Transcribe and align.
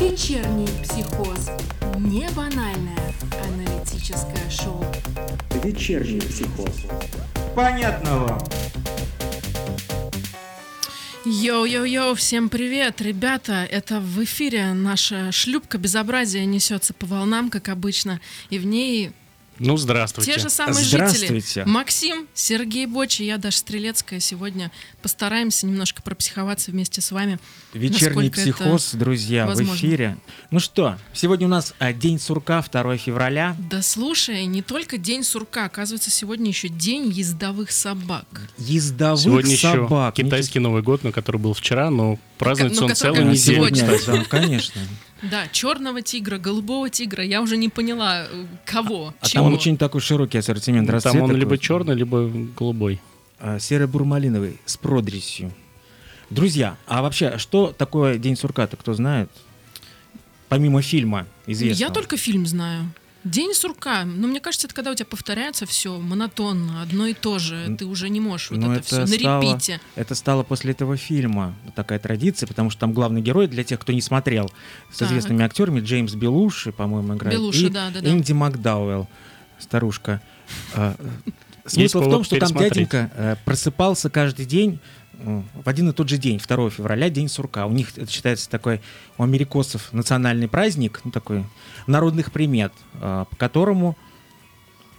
Вечерний 0.00 0.68
психоз. 0.84 1.50
Не 1.98 2.28
банальное 2.30 3.12
аналитическое 3.44 4.48
шоу. 4.48 4.84
Вечерний 5.64 6.20
психоз. 6.20 6.86
Понятно 7.56 8.18
вам. 8.18 8.38
Йоу-йоу-йоу, 11.26 12.14
всем 12.14 12.48
привет, 12.48 13.00
ребята! 13.00 13.66
Это 13.68 13.98
в 13.98 14.22
эфире 14.22 14.72
наша 14.72 15.32
шлюпка 15.32 15.78
безобразия 15.78 16.44
несется 16.44 16.94
по 16.94 17.04
волнам, 17.06 17.50
как 17.50 17.68
обычно, 17.68 18.20
и 18.50 18.60
в 18.60 18.66
ней 18.66 19.10
Ну, 19.58 19.76
здравствуйте. 19.76 20.34
те 20.34 20.38
же 20.38 20.50
самые 20.50 20.84
Здравствуйте. 20.84 21.40
жители. 21.40 21.64
Максим, 21.64 22.26
Сергей 22.34 22.86
Боч 22.86 23.20
и 23.20 23.26
я, 23.26 23.38
Даша 23.38 23.58
Стрелецкая. 23.58 24.20
Сегодня 24.20 24.70
постараемся 25.02 25.66
немножко 25.66 26.02
пропсиховаться 26.02 26.70
вместе 26.70 27.00
с 27.00 27.10
вами. 27.10 27.38
Вечерний 27.72 28.30
психоз, 28.30 28.94
друзья, 28.94 29.46
возможно. 29.46 29.74
в 29.74 29.76
эфире. 29.76 30.16
Ну 30.50 30.60
что, 30.60 30.98
сегодня 31.12 31.46
у 31.46 31.50
нас 31.50 31.74
день 31.94 32.18
сурка, 32.20 32.62
2 32.62 32.96
февраля. 32.98 33.56
Да 33.70 33.82
слушай, 33.82 34.46
не 34.46 34.62
только 34.62 34.96
день 34.98 35.24
сурка, 35.24 35.64
оказывается, 35.64 36.10
сегодня 36.10 36.48
еще 36.48 36.68
день 36.68 37.10
ездовых 37.10 37.70
собак. 37.70 38.26
Ездовых 38.58 39.20
Сегодня 39.20 39.56
собак. 39.56 40.16
еще 40.16 40.24
китайский 40.24 40.58
Новый 40.60 40.82
год, 40.82 41.04
на 41.04 41.12
который 41.12 41.40
был 41.40 41.54
вчера, 41.54 41.90
но 41.90 42.18
празднуется 42.38 42.80
ну, 42.80 42.86
он 42.86 42.92
который 42.92 43.14
целую 43.14 43.32
неделю, 43.32 43.74
сегодня. 43.74 43.98
да, 44.06 44.24
конечно. 44.24 44.80
Да, 45.22 45.48
черного 45.48 46.00
тигра, 46.02 46.38
голубого 46.38 46.88
тигра. 46.90 47.24
Я 47.24 47.42
уже 47.42 47.56
не 47.56 47.68
поняла, 47.68 48.24
э, 48.30 48.46
кого, 48.64 49.14
А 49.20 49.26
чего. 49.26 49.44
там 49.44 49.52
очень 49.54 49.76
такой 49.76 50.00
широкий 50.00 50.38
ассортимент 50.38 50.86
Там 50.86 50.94
расцветок. 50.94 51.22
он 51.22 51.36
либо 51.36 51.58
черный, 51.58 51.94
либо 51.94 52.30
голубой. 52.56 53.00
А, 53.40 53.58
Серо-бурмалиновый, 53.58 54.58
с 54.64 54.76
продресью. 54.76 55.52
Друзья, 56.30 56.76
а 56.86 57.02
вообще, 57.02 57.38
что 57.38 57.74
такое 57.76 58.18
День 58.18 58.36
сурка-то, 58.36 58.76
кто 58.76 58.94
знает? 58.94 59.30
Помимо 60.48 60.82
фильма 60.82 61.26
известного. 61.46 61.88
Я 61.88 61.94
только 61.94 62.16
фильм 62.16 62.46
знаю. 62.46 62.90
День 63.24 63.52
сурка. 63.54 64.04
Но 64.04 64.28
мне 64.28 64.40
кажется, 64.40 64.66
это 64.68 64.74
когда 64.74 64.90
у 64.92 64.94
тебя 64.94 65.06
повторяется 65.06 65.66
все 65.66 65.98
монотонно, 65.98 66.82
одно 66.82 67.06
и 67.06 67.14
то 67.14 67.38
же. 67.38 67.74
Ты 67.78 67.84
уже 67.84 68.08
не 68.08 68.20
можешь 68.20 68.50
вот 68.50 68.60
Ну, 68.60 68.72
это, 68.72 68.82
все 68.84 69.00
на 69.00 69.06
стало- 69.06 69.42
репите. 69.42 69.80
Это 69.96 70.14
стало 70.14 70.42
после 70.44 70.70
этого 70.72 70.96
фильма 70.96 71.54
такая 71.74 71.98
традиция, 71.98 72.46
потому 72.46 72.70
что 72.70 72.80
там 72.80 72.92
главный 72.92 73.20
герой, 73.20 73.48
для 73.48 73.64
тех, 73.64 73.80
кто 73.80 73.92
не 73.92 74.00
смотрел, 74.00 74.50
с 74.92 74.98
Так. 74.98 75.08
известными 75.08 75.44
актерами, 75.44 75.80
Джеймс 75.80 76.14
Белуши, 76.14 76.70
по-моему, 76.72 77.14
играет. 77.16 77.36
Белуши, 77.36 77.66
и 77.66 77.68
да, 77.68 77.90
да, 77.90 78.00
да. 78.00 78.08
Энди 78.08 78.32
Макдауэлл, 78.32 79.08
старушка. 79.58 80.22
Есть 81.72 81.92
Смысл 81.92 82.08
в 82.08 82.10
том, 82.10 82.24
что 82.24 82.38
там 82.38 82.52
дяденька 82.52 83.10
э, 83.14 83.36
просыпался 83.44 84.10
каждый 84.10 84.46
день 84.46 84.80
в 85.20 85.68
один 85.68 85.88
и 85.90 85.92
тот 85.92 86.08
же 86.08 86.16
день, 86.16 86.38
2 86.38 86.70
февраля, 86.70 87.10
день 87.10 87.28
сурка. 87.28 87.66
У 87.66 87.72
них 87.72 87.96
это 87.98 88.10
считается 88.10 88.48
такой, 88.48 88.80
у 89.16 89.24
америкосов 89.24 89.92
национальный 89.92 90.46
праздник, 90.46 91.00
ну, 91.02 91.10
такой 91.10 91.44
народных 91.86 92.30
примет, 92.30 92.72
э, 92.94 93.24
по 93.28 93.36
которому 93.36 93.96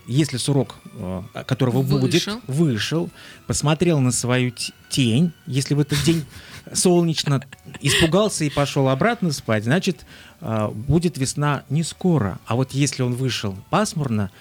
если 0.08 0.38
сурок, 0.38 0.76
э, 0.96 1.22
которого 1.46 1.84
будет, 1.84 2.26
Вышел. 2.26 2.42
вышел, 2.48 3.10
посмотрел 3.46 4.00
на 4.00 4.12
свою 4.12 4.52
тень, 4.90 5.34
если 5.46 5.76
в 5.76 5.80
этот 5.80 6.04
день 6.04 6.26
солнечно, 6.74 7.42
испугался 7.80 8.44
и 8.44 8.50
пошел 8.50 8.90
обратно 8.90 9.32
спать, 9.32 9.64
значит, 9.64 10.06
будет 10.42 11.18
весна 11.18 11.64
не 11.70 11.84
скоро. 11.84 12.40
А 12.46 12.56
вот 12.56 12.72
если 12.72 13.04
он 13.04 13.14
вышел 13.14 13.56
пасмурно 13.70 14.32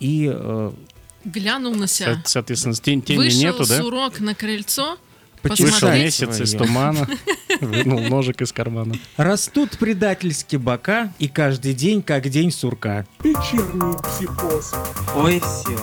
и 0.00 0.30
Глянул 1.26 1.74
на 1.74 1.86
себя. 1.88 2.14
Со- 2.24 2.30
Соответственно, 2.30 2.74
тень- 2.74 3.02
тени 3.02 3.18
Вышел 3.18 3.40
нету, 3.40 3.66
да? 3.66 3.78
сурок 3.80 4.20
на 4.20 4.34
крыльцо. 4.34 4.96
Почесать 5.42 5.72
Вышел 5.74 5.90
месяц 5.92 6.40
из 6.40 6.52
тумана, 6.54 7.06
вынул 7.60 8.00
ножик 8.00 8.40
из 8.42 8.52
кармана. 8.52 8.94
Растут 9.16 9.78
предательски 9.78 10.56
бока, 10.56 11.12
и 11.18 11.28
каждый 11.28 11.74
день 11.74 12.02
как 12.02 12.28
день 12.28 12.50
сурка. 12.50 13.06
Вечерний 13.22 13.96
психоз. 14.02 14.72
Ой, 15.14 15.40
все. 15.40 15.78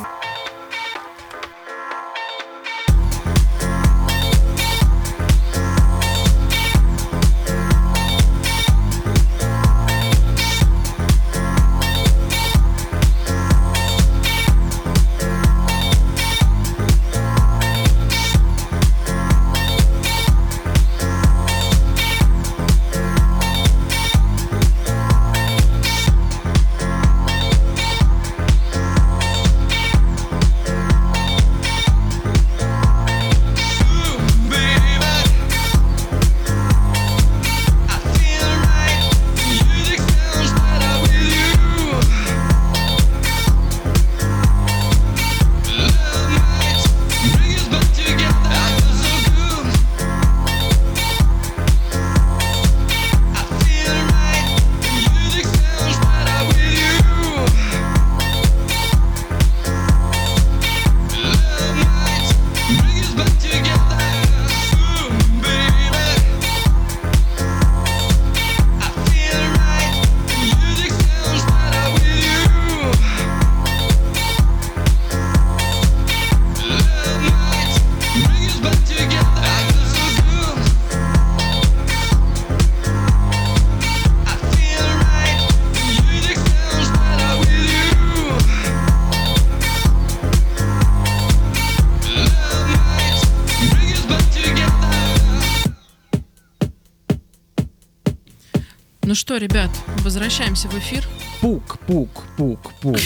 Ну 99.13 99.15
что, 99.15 99.37
ребят, 99.37 99.69
возвращаемся 99.99 100.67
в 100.69 100.79
эфир. 100.79 101.07
Пук, 101.39 101.77
пук, 101.85 102.23
пук, 102.35 102.73
пук. 102.81 102.97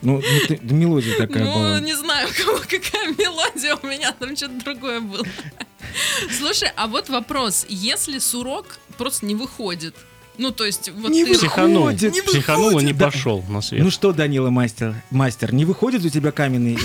Ну, 0.00 0.22
ну, 0.22 0.46
ты- 0.46 0.60
мелодия 0.62 1.18
такая 1.18 1.42
ну, 1.44 1.52
была. 1.52 1.80
не 1.80 1.92
знаю, 1.92 2.28
у 2.28 2.44
кого 2.44 2.58
какая 2.58 3.08
мелодия, 3.08 3.74
у 3.74 3.84
меня 3.84 4.12
там 4.12 4.36
что-то 4.36 4.64
другое 4.64 5.00
было. 5.00 5.26
Слушай, 6.38 6.70
а 6.76 6.86
вот 6.86 7.08
вопрос. 7.08 7.66
Если 7.68 8.20
сурок 8.20 8.78
просто 8.96 9.26
не 9.26 9.34
выходит, 9.34 9.96
ну, 10.38 10.52
то 10.52 10.64
есть, 10.64 10.88
вот 10.90 11.10
Не 11.10 11.24
ты... 11.24 11.30
выходит. 11.32 11.50
Психанул. 11.50 11.90
не 11.90 12.22
Психанул 12.22 12.68
и 12.78 12.84
не 12.84 12.92
выходит, 12.92 12.96
да. 12.98 13.04
пошел 13.06 13.44
на 13.48 13.60
свет. 13.60 13.82
Ну 13.82 13.90
что, 13.90 14.12
Данила 14.12 14.50
мастер, 14.50 14.94
мастер, 15.10 15.52
не 15.52 15.64
выходит 15.64 16.04
у 16.04 16.10
тебя 16.10 16.30
каменный 16.30 16.78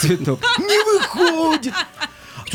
цветок? 0.00 0.40
Не 0.58 0.98
выходит! 0.98 1.74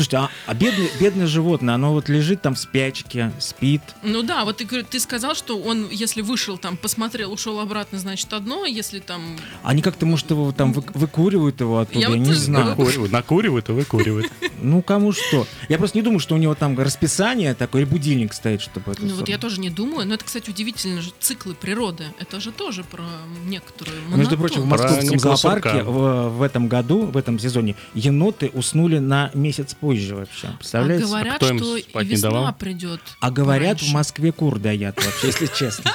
Слушайте, 0.00 0.16
а, 0.16 0.30
а 0.46 0.54
бедное, 0.54 0.88
бедное 0.98 1.26
животное, 1.26 1.74
оно 1.74 1.92
вот 1.92 2.08
лежит 2.08 2.40
там 2.40 2.54
в 2.54 2.58
спячке, 2.58 3.32
спит. 3.38 3.82
Ну 4.02 4.22
да, 4.22 4.46
вот 4.46 4.56
ты, 4.56 4.82
ты 4.82 4.98
сказал, 4.98 5.34
что 5.34 5.60
он, 5.60 5.90
если 5.90 6.22
вышел 6.22 6.56
там, 6.56 6.78
посмотрел, 6.78 7.30
ушел 7.30 7.60
обратно, 7.60 7.98
значит 7.98 8.32
одно, 8.32 8.64
если 8.64 9.00
там... 9.00 9.36
Они 9.62 9.82
как-то, 9.82 10.06
может, 10.06 10.30
его 10.30 10.52
там 10.52 10.72
вы- 10.72 10.84
выкуривают 10.94 11.60
его 11.60 11.80
оттуда, 11.80 11.98
Я 11.98 12.08
я, 12.08 12.16
вот 12.16 12.26
не 12.26 12.32
знаю. 12.32 12.68
Накуривают, 12.68 13.12
накуривают 13.12 13.68
и 13.68 13.72
выкуривают. 13.72 14.32
Ну, 14.62 14.82
кому 14.82 15.12
что. 15.12 15.46
Я 15.70 15.78
просто 15.78 15.96
не 15.96 16.02
думаю, 16.02 16.18
что 16.18 16.34
у 16.34 16.38
него 16.38 16.54
там 16.54 16.78
расписание 16.78 17.54
такое, 17.54 17.82
и 17.82 17.84
будильник 17.86 18.34
стоит, 18.34 18.60
чтобы 18.60 18.92
это 18.92 19.02
Ну 19.02 19.14
вот 19.14 19.26
я 19.26 19.38
тоже 19.38 19.58
не 19.58 19.70
думаю, 19.70 20.06
но 20.06 20.12
это, 20.12 20.24
кстати, 20.26 20.50
удивительно 20.50 21.00
же, 21.00 21.12
циклы 21.18 21.54
природы, 21.54 22.04
это 22.18 22.40
же 22.40 22.52
тоже 22.52 22.84
про 22.84 23.04
некоторую 23.46 23.96
Между 24.14 24.36
прочим, 24.36 24.60
в 24.60 24.66
московском 24.66 25.18
зоопарке 25.18 25.82
в, 25.82 26.28
в 26.28 26.42
этом 26.42 26.68
году, 26.68 27.06
в 27.06 27.16
этом 27.16 27.38
сезоне, 27.38 27.74
еноты 27.94 28.50
уснули 28.52 28.98
на 28.98 29.30
месяц 29.32 29.72
позже 29.72 29.89
вообще. 30.14 30.48
А 30.48 30.52
Представляете? 30.52 31.04
говорят, 31.06 31.36
кто 31.36 31.48
им 31.48 31.58
что 31.58 31.78
спать 31.78 32.06
не 32.06 32.14
весна 32.14 32.30
давал? 32.30 32.54
придет. 32.54 33.00
А 33.20 33.30
говорят, 33.30 33.78
пораньше. 33.78 33.84
в 33.86 33.94
Москве 33.94 34.32
кур 34.32 34.58
даят 34.58 34.96
вообще, 35.04 35.26
если 35.28 35.46
честно. 35.58 35.92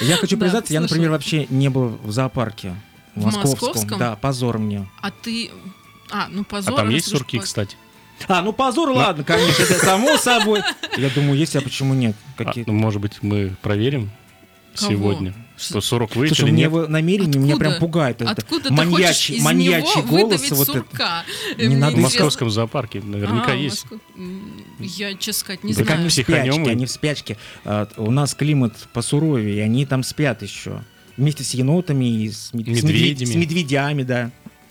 Я 0.00 0.16
хочу 0.16 0.36
признаться, 0.36 0.72
я, 0.72 0.80
например, 0.80 1.10
вообще 1.10 1.46
не 1.48 1.68
был 1.68 1.98
в 2.02 2.10
зоопарке. 2.10 2.74
В 3.14 3.24
московском? 3.24 3.98
Да, 3.98 4.16
позор 4.16 4.58
мне. 4.58 4.88
А 5.00 5.10
ты... 5.10 5.50
А, 6.10 6.28
ну 6.28 6.44
позор. 6.44 6.74
А 6.74 6.76
там 6.76 6.88
есть 6.90 7.08
сурки, 7.08 7.38
кстати? 7.38 7.76
А, 8.28 8.42
ну 8.42 8.52
позор, 8.52 8.90
ладно, 8.90 9.24
конечно, 9.24 9.62
это 9.62 9.78
само 9.78 10.16
собой. 10.18 10.62
Я 10.96 11.10
думаю, 11.10 11.38
есть, 11.38 11.56
а 11.56 11.60
почему 11.60 11.94
нет? 11.94 12.14
А, 12.36 12.44
Какие... 12.44 12.64
ну, 12.66 12.72
может 12.72 13.00
быть, 13.00 13.22
мы 13.22 13.56
проверим 13.62 14.10
Кого? 14.76 14.90
сегодня, 14.90 15.34
Что? 15.56 15.64
что 15.68 15.80
сурок 15.80 16.16
выйдет 16.16 16.36
Слушай, 16.36 16.48
или 16.48 16.52
мне 16.52 16.62
нет. 16.64 16.70
его 16.72 16.86
намерение 16.88 17.40
меня 17.40 17.54
Откуда? 17.54 17.70
прям 17.70 17.80
пугает. 17.80 18.22
Это 18.22 18.30
Откуда 18.32 18.68
ты 18.68 18.72
маньячий, 18.72 19.04
хочешь 19.04 19.30
из 19.30 19.42
маньячий 19.44 19.98
него 20.02 20.08
голос. 20.08 20.50
Вот 20.50 20.68
это. 20.68 20.72
сурка? 20.72 21.24
Не 21.58 21.66
Мне 21.68 21.76
надо 21.76 21.96
В 21.96 22.00
московском 22.00 22.50
зоопарке 22.50 23.00
наверняка 23.00 23.52
А, 23.52 23.54
есть. 23.54 23.84
Москва- 23.84 23.98
М, 24.16 24.64
Я, 24.80 25.14
честно 25.14 25.40
сказать, 25.40 25.62
не 25.64 25.74
Так 25.74 25.84
знаю. 25.86 26.00
они 26.00 26.08
в 26.08 26.12
спячке, 26.12 26.62
и- 26.62 26.68
они 26.68 26.86
в 26.86 26.90
спячке. 26.90 27.36
А, 27.64 27.88
У 27.96 28.10
нас 28.10 28.34
климат 28.34 28.74
посуровее, 28.92 29.56
и 29.56 29.60
они 29.60 29.86
там 29.86 30.02
спят 30.02 30.42
еще. 30.42 30.82
Вместе 31.16 31.44
с 31.44 31.52
енотами 31.54 32.04
и 32.24 32.30
с, 32.30 32.52
мед- 32.54 32.68
Медведями. 32.68 33.30
с 33.30 33.34
медведями, 33.34 34.02
да. 34.02 34.30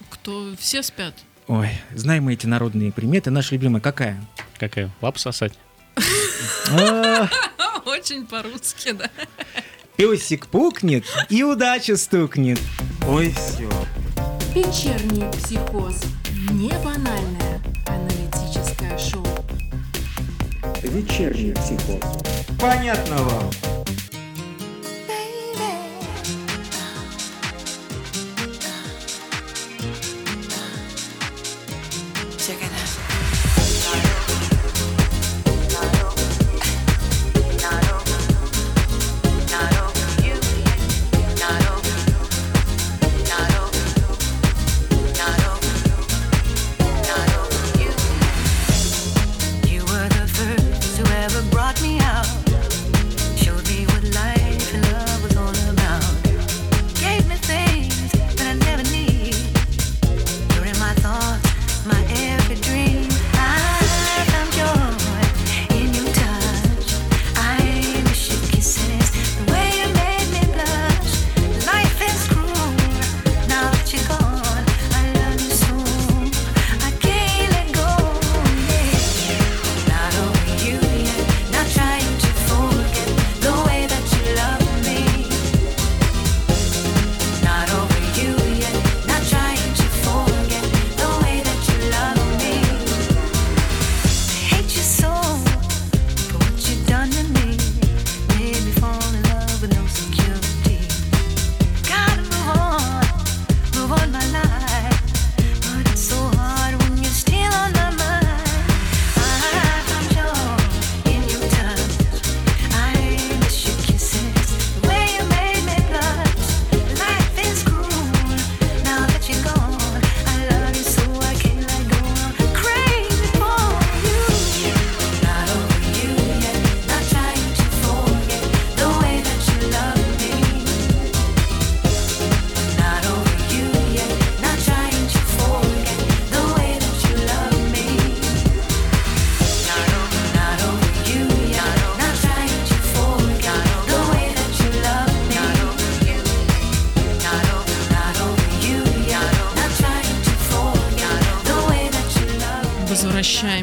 Кто? 0.09 0.53
Все 0.59 0.81
спят. 0.83 1.13
Ой, 1.47 1.69
знаем 1.93 2.23
мы 2.23 2.33
эти 2.33 2.47
народные 2.47 2.91
приметы. 2.91 3.29
Наша 3.29 3.53
любимая 3.55 3.81
какая? 3.81 4.25
Какая? 4.57 4.89
Лап 5.01 5.19
сосать. 5.19 5.53
А, 6.71 7.29
Очень 7.85 8.25
по-русски, 8.25 8.91
да. 8.93 9.09
Песик 10.01 10.47
пукнет 10.47 11.05
и 11.29 11.43
удача 11.43 11.95
стукнет. 11.95 12.59
Ой, 13.07 13.31
все. 13.37 13.69
Вечерний 14.55 15.31
психоз. 15.33 16.01
Не 16.53 16.69
банальное 16.83 17.61
аналитическое 17.85 18.97
шоу. 18.97 19.27
Вечерний 20.81 21.53
психоз. 21.53 22.01
Понятно 22.59 23.17
вам. 23.17 23.80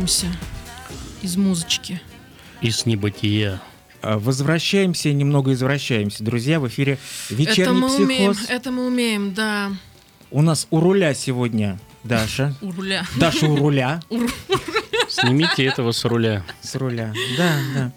Возвращаемся 0.09 0.39
из 1.21 1.37
музычки. 1.37 2.01
Из 2.63 2.87
небытия. 2.87 3.61
А, 4.01 4.19
Возвращаемся, 4.19 5.13
немного 5.13 5.53
извращаемся. 5.53 6.25
Друзья, 6.25 6.61
в 6.61 6.69
эфире 6.69 6.99
Это 7.29 7.35
вечерний 7.35 7.81
мы 7.81 7.95
умеем, 7.95 8.33
психоз. 8.33 8.49
это 8.51 8.71
мы 8.71 8.87
умеем, 8.87 9.35
да. 9.35 9.71
У 10.31 10.41
нас 10.41 10.67
у 10.71 10.81
руля 10.81 11.13
сегодня 11.13 11.79
Даша. 12.05 12.55
У 12.63 12.73
руля. 12.73 13.05
Даша 13.17 13.47
у 13.51 13.57
руля. 13.57 14.01
Снимите 15.11 15.67
этого 15.67 15.93
с 15.93 16.03
руля. 16.07 16.43
С 16.63 16.75
руля. 16.75 17.13
Да, 17.37 17.57
да. 17.75 17.93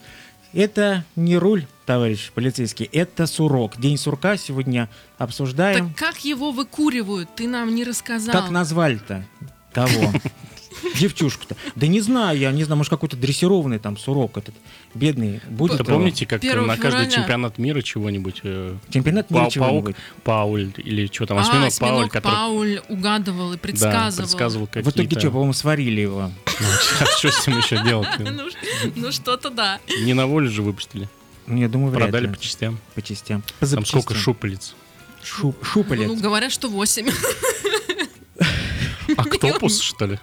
Это 0.52 1.06
не 1.16 1.38
руль, 1.38 1.66
товарищ 1.86 2.31
полицейский, 2.34 2.90
это 2.92 3.25
сурок. 3.25 3.80
День 3.80 3.98
сурка 3.98 4.36
сегодня 4.36 4.90
обсуждаем. 5.18 5.94
Так 5.94 6.10
как 6.12 6.25
его 6.25 6.52
выкуривают, 6.52 7.34
ты 7.38 7.48
нам 7.48 7.74
не 7.74 7.86
рассказал. 7.86 8.34
Как 8.34 8.50
назвали-то? 8.50 9.25
Кого? 9.72 10.12
Девчушку-то. 11.00 11.56
Да 11.75 11.88
не 11.88 12.01
знаю, 12.01 12.38
я 12.38 12.51
не 12.51 12.63
знаю, 12.63 12.78
может 12.78 12.89
какой-то 12.89 13.18
дрессированный 13.18 13.80
там 13.80 13.98
сурок 13.98 14.38
этот 14.38 14.56
бедный 14.94 15.42
будет. 15.50 15.75
Это 15.80 15.83
его? 15.83 16.00
помните, 16.00 16.25
как 16.25 16.41
на 16.44 16.50
каждый 16.77 17.05
февраля. 17.05 17.12
чемпионат 17.12 17.58
мира 17.58 17.82
чего-нибудь? 17.82 18.39
э, 18.44 18.75
Чемпионат 18.89 19.29
мира 19.29 19.50
чего-нибудь. 19.50 19.96
Паук, 19.96 20.24
Пауль 20.24 20.72
или 20.77 21.08
что 21.08 21.25
там, 21.25 21.38
а, 21.38 21.41
осьминог, 21.41 21.67
осьминог 21.67 21.96
Пауль, 21.96 22.10
который 22.10 22.36
Пауль 22.36 22.82
угадывал 22.89 23.53
и 23.53 23.55
да, 23.55 23.60
предсказывал. 23.62 24.27
предсказывал 24.27 24.70
В 24.74 24.89
итоге 24.89 25.20
что, 25.20 25.32
по-моему, 25.32 25.53
сварили 25.53 26.01
его. 26.01 26.32
А 26.46 27.05
что 27.17 27.32
с 27.32 27.48
этим 27.48 27.58
еще 27.58 27.84
делать? 27.84 28.08
Ну, 28.20 28.50
ну 28.96 29.12
что-то 29.12 29.50
да. 29.50 29.79
Не 30.03 30.13
на 30.13 30.27
волю 30.27 30.50
же 30.50 30.62
выпустили. 30.62 31.10
Ну, 31.48 31.58
я 31.58 31.67
думаю, 31.67 31.91
вряд 31.91 32.10
Продали 32.10 32.27
ли. 32.27 32.34
по 32.34 32.39
частям. 32.39 32.79
по 32.96 33.01
частям. 33.01 33.44
Там 33.60 33.86
сколько 33.86 34.13
шупалец. 34.13 34.75
Шу- 35.24 35.55
шупалец. 35.62 36.08
Ну, 36.08 36.15
говорят, 36.15 36.51
что 36.51 36.70
8. 36.70 37.10
Октопус, 39.17 39.79
что 39.82 40.05
ли? 40.05 40.20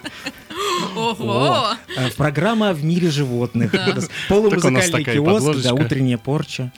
Ого! 1.12 1.66
Э, 1.96 2.10
Программа 2.16 2.72
в 2.72 2.84
мире 2.84 3.10
животных. 3.10 3.72
Да. 3.72 3.96
Полумузыкальный 4.28 5.04
киоск, 5.04 5.62
да, 5.62 5.74
утренняя 5.74 6.18
порча. 6.18 6.72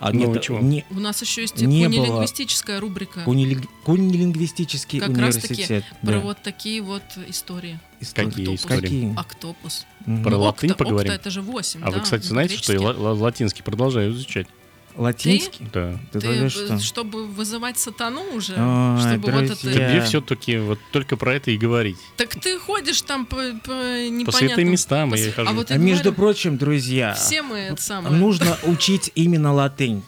А 0.00 0.10
Ну, 0.12 0.32
нет, 0.32 0.42
чего? 0.42 0.58
не, 0.58 0.84
У 0.90 0.98
нас 0.98 1.22
еще 1.22 1.42
есть 1.42 1.60
Не 1.60 1.86
было. 1.86 1.94
кунилингвистическая 2.04 2.80
рубрика. 2.80 3.20
кунилинг- 3.24 3.68
кунилингвистический 3.84 4.98
Как 4.98 5.16
раз 5.16 5.36
таки 5.36 5.52
университет. 5.54 5.84
Про 6.00 6.10
да. 6.12 6.18
вот 6.18 6.38
такие 6.42 6.82
вот 6.82 7.02
истории. 7.28 7.78
Истории. 8.00 8.26
Какие 8.30 8.44
Октопус. 8.54 8.60
истории? 8.60 9.14
Октопус. 9.16 9.86
Про 10.04 10.30
Ну, 10.30 10.40
латынь 10.40 10.70
окта- 10.70 10.74
поговорим? 10.76 11.12
окта 11.12 11.20
это 11.20 11.30
же 11.30 11.40
8, 11.40 11.82
А 11.84 11.92
вы, 11.92 12.00
кстати, 12.00 12.24
знаете, 12.26 12.56
что 12.56 12.72
и 12.72 12.78
ла- 12.78 12.90
ла- 12.96 13.12
латинский 13.12 13.62
продолжаю 13.62 14.10
изучать? 14.12 14.48
Латинский? 14.96 15.66
Да. 15.72 15.98
Ты, 16.12 16.20
Ты, 16.20 16.48
что? 16.48 16.78
чтобы 16.78 17.26
вызывать 17.26 17.78
сатану 17.78 18.22
уже, 18.34 18.54
Ой, 18.54 19.00
чтобы 19.00 19.32
вот 19.32 19.44
это... 19.44 19.56
Тебе 19.56 20.02
все-таки 20.02 20.58
вот 20.58 20.78
только 20.92 21.16
про 21.16 21.34
это 21.34 21.50
и 21.50 21.56
говорить. 21.56 21.96
Так 22.16 22.34
ты 22.40 22.58
ходишь 22.58 23.02
там 23.02 23.26
по, 23.26 23.36
по 23.36 23.40
непонятным... 23.40 24.24
По 24.26 24.32
святым 24.32 24.70
местам 24.70 25.10
по 25.10 25.14
я 25.14 25.32
хожу. 25.32 25.50
А 25.50 25.52
вот 25.52 25.70
А 25.70 25.76
между 25.76 26.04
говорю, 26.04 26.16
прочим, 26.16 26.58
друзья, 26.58 27.14
все 27.14 27.42
мы 27.42 27.58
это 27.58 27.82
самое. 27.82 28.14
нужно 28.14 28.56
учить 28.64 29.10
именно 29.14 29.52
латынь. 29.52 30.02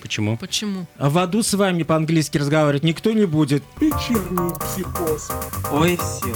Почему? 0.00 0.36
Почему? 0.36 0.86
А 0.98 1.08
в 1.08 1.18
аду 1.18 1.42
с 1.42 1.54
вами 1.54 1.82
по-английски 1.82 2.38
разговаривать 2.38 2.84
никто 2.84 3.12
не 3.12 3.24
будет. 3.26 3.64
Вечерний 3.80 4.54
психоз. 4.60 5.30
Ой, 5.72 5.96
все. 5.96 6.34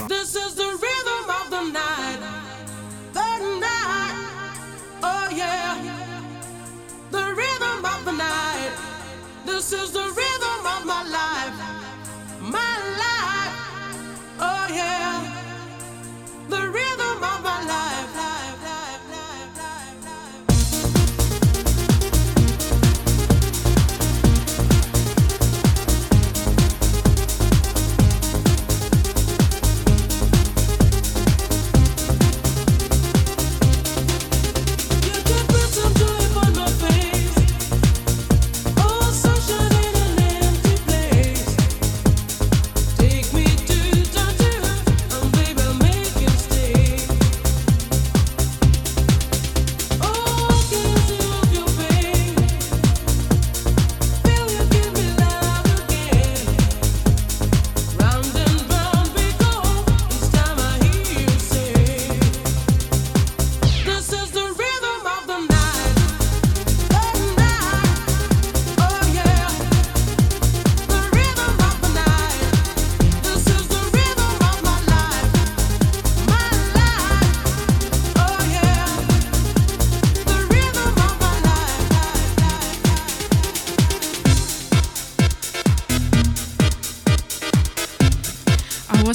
This 9.61 9.75
is 9.75 9.90
the 9.93 10.00
rhythm 10.00 10.29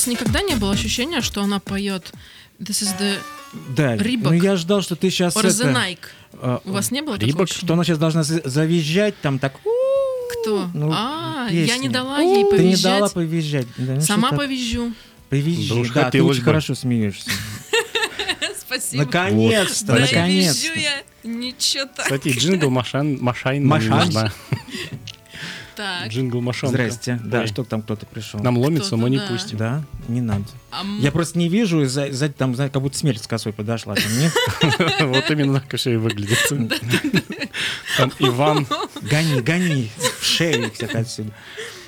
вас 0.06 0.08
никогда 0.08 0.42
не 0.42 0.56
было 0.56 0.72
ощущения, 0.74 1.22
что 1.22 1.42
она 1.42 1.60
поет 1.60 2.12
This 2.60 2.84
is 2.84 2.98
the 3.00 3.18
Да, 3.76 3.96
Рибок. 3.98 4.32
ну 4.34 4.42
я 4.42 4.56
ждал, 4.56 4.82
что 4.82 4.96
ты 4.96 5.10
сейчас 5.10 5.36
or 5.36 5.44
the 5.44 5.74
Nike? 5.74 5.98
а, 6.34 6.62
У 6.64 6.72
вас 6.72 6.92
не 6.92 7.02
было 7.02 7.16
такого 7.18 7.28
Рибок? 7.28 7.50
что 7.50 7.74
она 7.74 7.84
сейчас 7.84 7.98
должна 7.98 8.24
за- 8.24 8.48
завизжать, 8.48 9.16
там 9.22 9.40
так... 9.40 9.54
Кто? 10.42 10.70
Ну, 10.74 10.92
а, 10.94 11.48
я 11.52 11.66
песня. 11.66 11.82
не 11.82 11.90
дала 11.90 12.20
ей 12.20 12.36
Ты 12.36 12.42
не 12.44 12.50
повизжать. 12.52 13.00
дала 13.00 13.10
повизжать. 13.10 13.68
Да, 13.78 13.94
ну 13.96 14.02
Сама 14.02 14.32
повизжу. 14.32 14.94
Повизжи. 15.30 15.74
Да 15.74 15.80
уж 15.80 15.90
Да, 15.90 16.12
ты 16.12 16.22
очень 16.24 16.40
бы. 16.42 16.46
хорошо 16.46 16.76
смеешься. 16.76 17.30
Спасибо. 18.60 19.04
Наконец-то, 19.06 19.94
Вот. 19.94 20.00
Да 20.02 20.06
наконец-то. 20.06 20.68
визжу 20.68 20.80
я. 20.80 21.04
Ничего 21.24 21.86
так. 21.86 22.06
Кстати, 22.06 22.30
джингл 22.30 22.70
Машан, 22.70 23.18
Машайн. 23.22 23.66
Машайн. 23.66 24.32
Так. 25.76 26.08
Джингл 26.10 26.42
Машонка. 26.42 26.78
Здрасте. 26.78 27.20
Да, 27.24 27.42
Ой. 27.42 27.48
что 27.48 27.64
там 27.64 27.82
кто-то 27.82 28.06
пришел? 28.06 28.40
Нам 28.40 28.58
ломится, 28.58 28.96
мы 28.98 29.10
не 29.10 29.18
да. 29.18 29.28
пустим. 29.28 29.58
Да, 29.58 29.84
не 30.08 30.22
надо. 30.22 30.46
А 30.72 30.82
м- 30.82 31.00
Я 31.00 31.12
просто 31.12 31.38
не 31.38 31.50
вижу, 31.50 31.82
и 31.82 31.86
за- 31.86 32.12
сзади 32.12 32.34
там, 32.38 32.56
как 32.56 32.82
будто 32.82 32.98
смерть 32.98 33.24
с 33.24 33.28
косой 33.28 33.54
подошла. 33.54 33.96
Нет? 34.20 34.34
Вот 35.02 35.30
именно 35.32 35.60
так 35.60 35.76
все 35.80 35.94
и 35.94 35.98
выглядит. 35.98 36.38
Там 37.98 38.12
Иван. 38.20 38.68
Гони, 39.02 39.42
гони, 39.42 39.90
в 40.20 40.26
шею 40.26 40.72
всех 40.72 40.96
отсюда. 40.96 41.32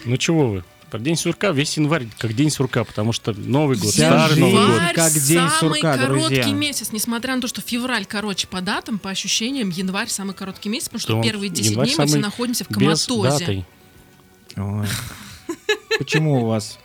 Ну 0.05 0.17
чего 0.17 0.47
вы? 0.49 0.63
Про 0.89 0.99
день 0.99 1.17
сурка 1.17 1.51
весь 1.51 1.75
январь 1.75 2.07
как 2.17 2.33
день 2.33 2.49
сурка, 2.49 2.85
потому 2.85 3.11
что 3.11 3.33
Новый 3.33 3.75
год, 3.77 3.91
Вся 3.91 4.09
старый. 4.09 4.39
Новый 4.39 4.67
год. 4.67 4.81
Как 4.95 5.11
день 5.11 5.37
самый 5.49 5.59
сурка, 5.59 5.97
короткий 5.97 6.35
друзья. 6.35 6.53
месяц, 6.53 6.91
несмотря 6.93 7.35
на 7.35 7.41
то, 7.41 7.47
что 7.49 7.59
февраль 7.59 8.05
короче 8.05 8.47
по 8.47 8.61
датам, 8.61 8.97
по 8.97 9.09
ощущениям, 9.09 9.69
январь 9.69 10.07
самый 10.07 10.33
короткий 10.33 10.69
месяц, 10.69 10.85
потому 10.87 10.99
что 11.01 11.07
Что 11.09 11.17
он- 11.17 11.23
первые 11.23 11.49
10 11.49 11.71
январь 11.71 11.87
дней 11.87 11.95
мы 11.97 12.05
все 12.07 12.17
находимся 12.19 12.63
в 12.63 12.69
Без 12.69 13.05
коматозе. 13.05 13.65
Ой. 14.57 14.87
Почему 15.99 16.43
у 16.43 16.45
вас 16.47 16.77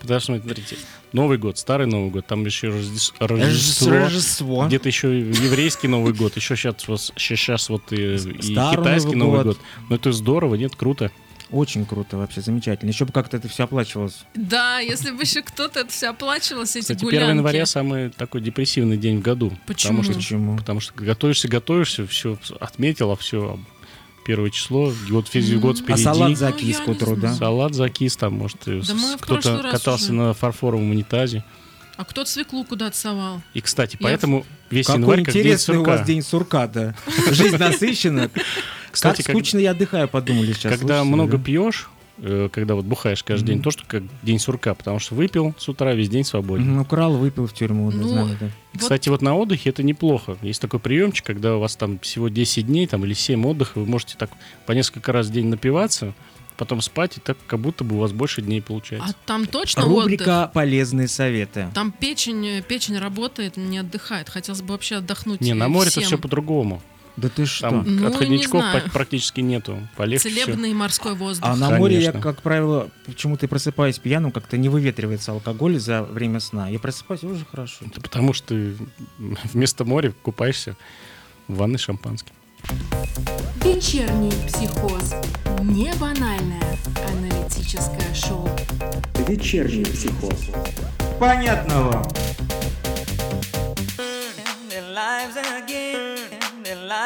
Потому 0.00 0.20
что, 0.20 0.36
смотрите, 0.36 0.76
Новый 1.12 1.38
год, 1.38 1.56
старый 1.56 1.86
Новый 1.86 2.10
год, 2.10 2.26
там 2.26 2.44
еще 2.44 2.66
Рождес- 2.68 3.14
Рождество? 3.20 3.26
Рождество, 3.26 3.90
Рождество. 3.90 4.66
где-то 4.66 4.88
еще 4.88 5.18
еврейский 5.18 5.88
Новый 5.88 6.12
год, 6.12 6.36
еще 6.36 6.56
сейчас, 6.56 6.86
вот, 6.86 7.00
сейчас 7.16 7.70
вот 7.70 7.90
и, 7.92 8.14
и 8.16 8.18
Старый 8.18 8.76
китайский 8.78 9.14
Новый 9.14 9.38
Новый 9.38 9.44
год. 9.44 9.56
год. 9.56 9.66
Ну 9.88 9.96
это 9.96 10.12
здорово, 10.12 10.56
нет, 10.56 10.76
круто. 10.76 11.10
Очень 11.50 11.86
круто, 11.86 12.16
вообще 12.18 12.40
замечательно. 12.40 12.90
Еще 12.90 13.04
бы 13.04 13.12
как-то 13.12 13.36
это 13.36 13.48
все 13.48 13.64
оплачивалось. 13.64 14.24
Да, 14.34 14.80
если 14.80 15.10
бы 15.12 15.22
еще 15.22 15.40
кто-то 15.40 15.80
это 15.80 15.90
все 15.90 16.08
оплачивал, 16.08 16.62
эти 16.64 16.80
Кстати, 16.80 16.98
1 16.98 17.06
гулянки. 17.08 17.28
января 17.36 17.64
самый 17.64 18.10
такой 18.10 18.40
депрессивный 18.40 18.96
день 18.96 19.18
в 19.18 19.22
году. 19.22 19.56
Почему? 19.66 19.98
Потому 19.98 20.02
что, 20.04 20.14
Почему? 20.14 20.56
потому 20.58 20.80
что 20.80 20.94
готовишься, 20.94 21.48
готовишься, 21.48 22.06
все 22.06 22.36
отметила, 22.60 23.14
все 23.16 23.58
первое 24.24 24.50
число, 24.50 24.92
вот 25.10 25.32
весь 25.34 25.54
год 25.54 25.78
А 25.78 25.82
впереди. 25.82 26.02
салат 26.02 26.38
закис 26.38 26.78
Ну, 26.78 26.80
я 26.80 26.84
к 26.84 26.88
утру, 26.88 27.16
да? 27.16 27.34
Салат 27.34 27.74
закис 27.74 28.16
там, 28.16 28.34
может, 28.34 28.66
и 28.68 28.80
Да 28.80 28.94
кто-то 29.20 29.58
катался 29.70 30.04
уже. 30.06 30.12
на 30.14 30.34
фарфоровом 30.34 30.90
унитазе. 30.90 31.44
А 31.96 32.04
кто 32.04 32.24
свеклу 32.24 32.64
куда-то 32.64 32.96
совал? 32.96 33.40
И, 33.52 33.60
кстати, 33.60 33.96
Я 34.00 34.02
поэтому 34.02 34.44
весь 34.68 34.86
Какой 34.86 35.00
январь 35.00 35.22
как 35.24 35.32
день 35.34 35.42
интересный 35.42 35.76
у 35.76 35.78
сурка. 35.78 35.90
вас 35.92 36.06
день 36.06 36.22
сурка, 36.22 36.66
да. 36.66 36.94
Жизнь 37.30 37.56
насыщена. 37.56 38.30
Кстати, 38.90 39.22
как 39.22 39.32
скучно 39.34 39.58
я 39.58 39.70
отдыхаю, 39.72 40.08
подумали 40.08 40.52
сейчас. 40.52 40.76
когда 40.76 41.04
много 41.04 41.36
да? 41.38 41.44
пьешь, 41.44 41.88
э, 41.88 41.93
когда 42.52 42.74
вот 42.74 42.84
бухаешь 42.84 43.22
каждый 43.24 43.46
день, 43.48 43.56
Мгм. 43.56 43.64
то, 43.64 43.70
что 43.70 43.84
как 43.86 44.02
день 44.22 44.38
сурка, 44.38 44.74
потому 44.74 44.98
что 44.98 45.14
выпил 45.14 45.54
с 45.58 45.68
утра, 45.68 45.94
весь 45.94 46.08
день 46.08 46.24
свободен. 46.24 46.70
Мгм, 46.72 46.80
Украл, 46.82 47.16
выпил 47.16 47.46
в 47.46 47.52
тюрьму, 47.52 47.90
Ну, 47.90 48.14
да. 48.14 48.22
Вот- 48.24 48.80
Кстати, 48.80 49.08
вот 49.08 49.22
на 49.22 49.34
отдыхе 49.36 49.70
это 49.70 49.82
неплохо. 49.82 50.36
Есть 50.42 50.60
такой 50.60 50.80
приемчик, 50.80 51.24
когда 51.26 51.56
у 51.56 51.60
вас 51.60 51.76
там 51.76 51.98
всего 51.98 52.28
10 52.28 52.66
дней 52.66 52.86
там, 52.86 53.04
или 53.04 53.14
7 53.14 53.44
отдыха, 53.46 53.78
вы 53.80 53.86
можете 53.86 54.16
так 54.16 54.30
по 54.66 54.72
несколько 54.72 55.12
раз 55.12 55.26
в 55.26 55.32
день 55.32 55.46
напиваться, 55.46 56.14
потом 56.56 56.80
спать, 56.82 57.16
и 57.16 57.20
так 57.20 57.36
как 57.48 57.58
будто 57.58 57.82
бы 57.82 57.96
у 57.96 57.98
вас 57.98 58.12
больше 58.12 58.40
дней 58.42 58.62
получается. 58.62 59.10
А 59.10 59.26
там 59.26 59.46
точно 59.46 59.82
отдых? 59.84 60.02
Рубрика 60.04 60.50
«Полезные 60.54 61.08
советы». 61.08 61.68
Там 61.74 61.90
печень, 61.90 62.46
э, 62.46 62.62
печень 62.62 62.96
работает, 62.98 63.56
не 63.56 63.78
отдыхает. 63.78 64.28
Хотелось 64.28 64.62
бы 64.62 64.68
вообще 64.72 64.96
отдохнуть. 64.96 65.40
Не, 65.40 65.52
на 65.54 65.64
э, 65.64 65.68
море 65.68 65.90
это 65.90 66.00
все 66.00 66.16
по-другому. 66.16 66.80
Да 67.16 67.28
ты 67.28 67.46
что? 67.46 67.70
Там 67.70 67.84
Ну, 67.86 68.08
отходничков 68.08 68.62
не 68.74 68.90
практически 68.90 69.40
нету. 69.40 69.78
Полегче. 69.96 70.28
Целебный 70.30 70.72
морской 70.74 71.14
воздух. 71.14 71.48
А 71.48 71.54
на 71.56 71.70
море 71.70 71.96
я, 72.00 72.10
Конечно. 72.10 72.20
как 72.32 72.42
правило, 72.42 72.88
почему-то 73.06 73.46
и 73.46 73.48
просыпаюсь 73.48 73.98
пьяным, 73.98 74.32
как-то 74.32 74.56
не 74.56 74.68
выветривается 74.68 75.30
алкоголь 75.32 75.78
за 75.78 76.02
время 76.02 76.40
сна. 76.40 76.68
Я 76.68 76.78
просыпаюсь, 76.80 77.22
уже 77.22 77.44
хорошо. 77.44 77.84
Это 77.86 78.00
потому 78.00 78.32
что 78.32 78.48
ты 78.48 78.74
вместо 79.52 79.84
моря 79.84 80.12
купаешься 80.22 80.76
в 81.46 81.56
ванной 81.56 81.78
шампанским. 81.78 82.32
Вечерний 83.62 84.32
психоз. 84.48 85.14
Не 85.62 85.92
банальное 85.94 86.78
аналитическое 87.12 88.12
шоу. 88.14 88.48
Вечерний 89.28 89.84
психоз. 89.84 90.50
Понятно 91.20 91.82
вам. 91.82 92.04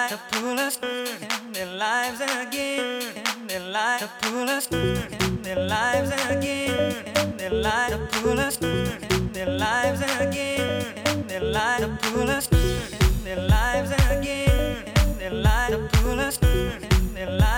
Their 0.09 0.17
their 0.17 0.29
to 0.31 0.39
pull 0.41 0.59
us, 0.59 0.79
in 0.83 1.53
their 1.53 1.67
lives 1.67 2.21
again, 2.21 3.03
their 3.47 3.61
lives 3.61 4.03
to 4.03 4.11
pull 4.23 4.49
us, 4.49 4.71
in 4.73 5.43
their 5.43 5.57
lives 5.57 6.11
again, 6.31 7.37
their 7.37 7.51
lives 7.51 7.93
to 7.93 8.21
pull 8.21 8.41
us, 8.41 8.59
in 8.63 9.33
their 9.33 9.47
lives 9.47 10.01
again, 10.21 11.27
their 11.27 11.41
lives 11.41 11.85
to 11.85 11.99
pull 12.11 12.31
us, 12.31 12.51
in 12.53 13.25
their 13.25 13.49
lives 13.49 13.91
again, 14.11 14.85
their 15.19 15.31
lives 15.31 15.77
to 15.77 15.99
pull 15.99 16.21
us, 16.21 16.39
their 16.39 17.31
lives 17.31 17.58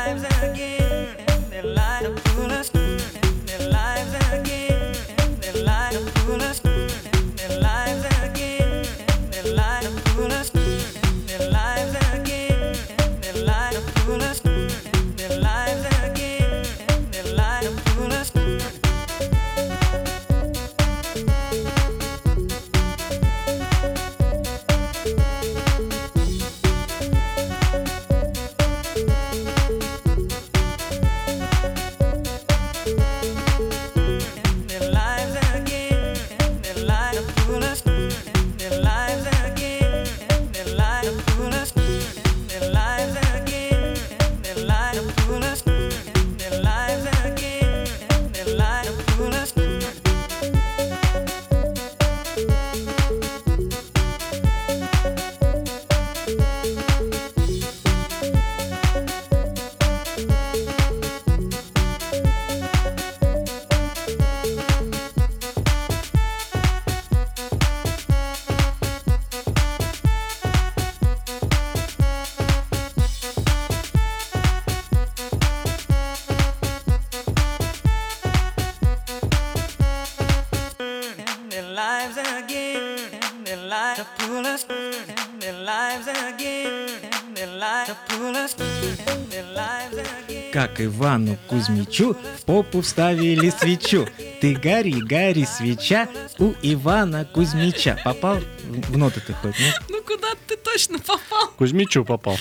Как 90.61 90.79
Ивану 90.79 91.38
Кузьмичу 91.49 92.19
в 92.38 92.45
попу 92.45 92.83
вставили 92.83 93.49
свечу. 93.49 94.07
Ты 94.43 94.55
гори, 94.55 94.93
гори, 95.00 95.47
свеча 95.47 96.07
у 96.38 96.52
Ивана 96.61 97.25
Кузьмича. 97.25 97.99
Попал 98.05 98.40
в 98.69 98.99
ноты 98.99 99.23
ты 99.26 99.33
хоть, 99.33 99.59
нет? 99.59 99.81
Ну 99.88 100.02
куда 100.02 100.29
ты 100.47 100.59
точно 100.59 100.99
попал? 100.99 101.49
Кузьмичу 101.57 102.05
попал. 102.05 102.37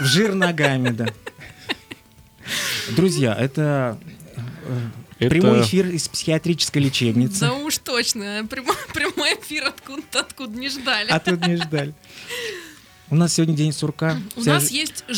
В 0.00 0.04
жир 0.04 0.34
ногами, 0.34 0.88
да. 0.88 1.06
Друзья, 2.96 3.36
это 3.38 3.96
э, 4.66 4.78
Это- 5.20 5.30
прямой 5.30 5.62
эфир 5.62 5.86
из 5.86 6.08
психиатрической 6.08 6.82
лечебницы. 6.82 7.38
Да 7.38 7.52
уж 7.52 7.78
точно. 7.78 8.44
Прямой, 8.50 8.74
прямой 8.92 9.34
эфир 9.34 9.66
откуда-то 9.66 10.18
откуда 10.22 10.58
не 10.58 10.68
ждали. 10.70 11.08
А 11.08 11.20
тут 11.20 11.46
не 11.46 11.54
ждали. 11.54 11.94
У 13.10 13.16
нас 13.16 13.34
сегодня 13.34 13.56
день 13.56 13.72
сурка. 13.72 14.16
У 14.36 14.40
Вся 14.42 14.54
нас 14.54 14.68
ж- 14.68 14.70
есть... 14.70 15.04
э, 15.08 15.12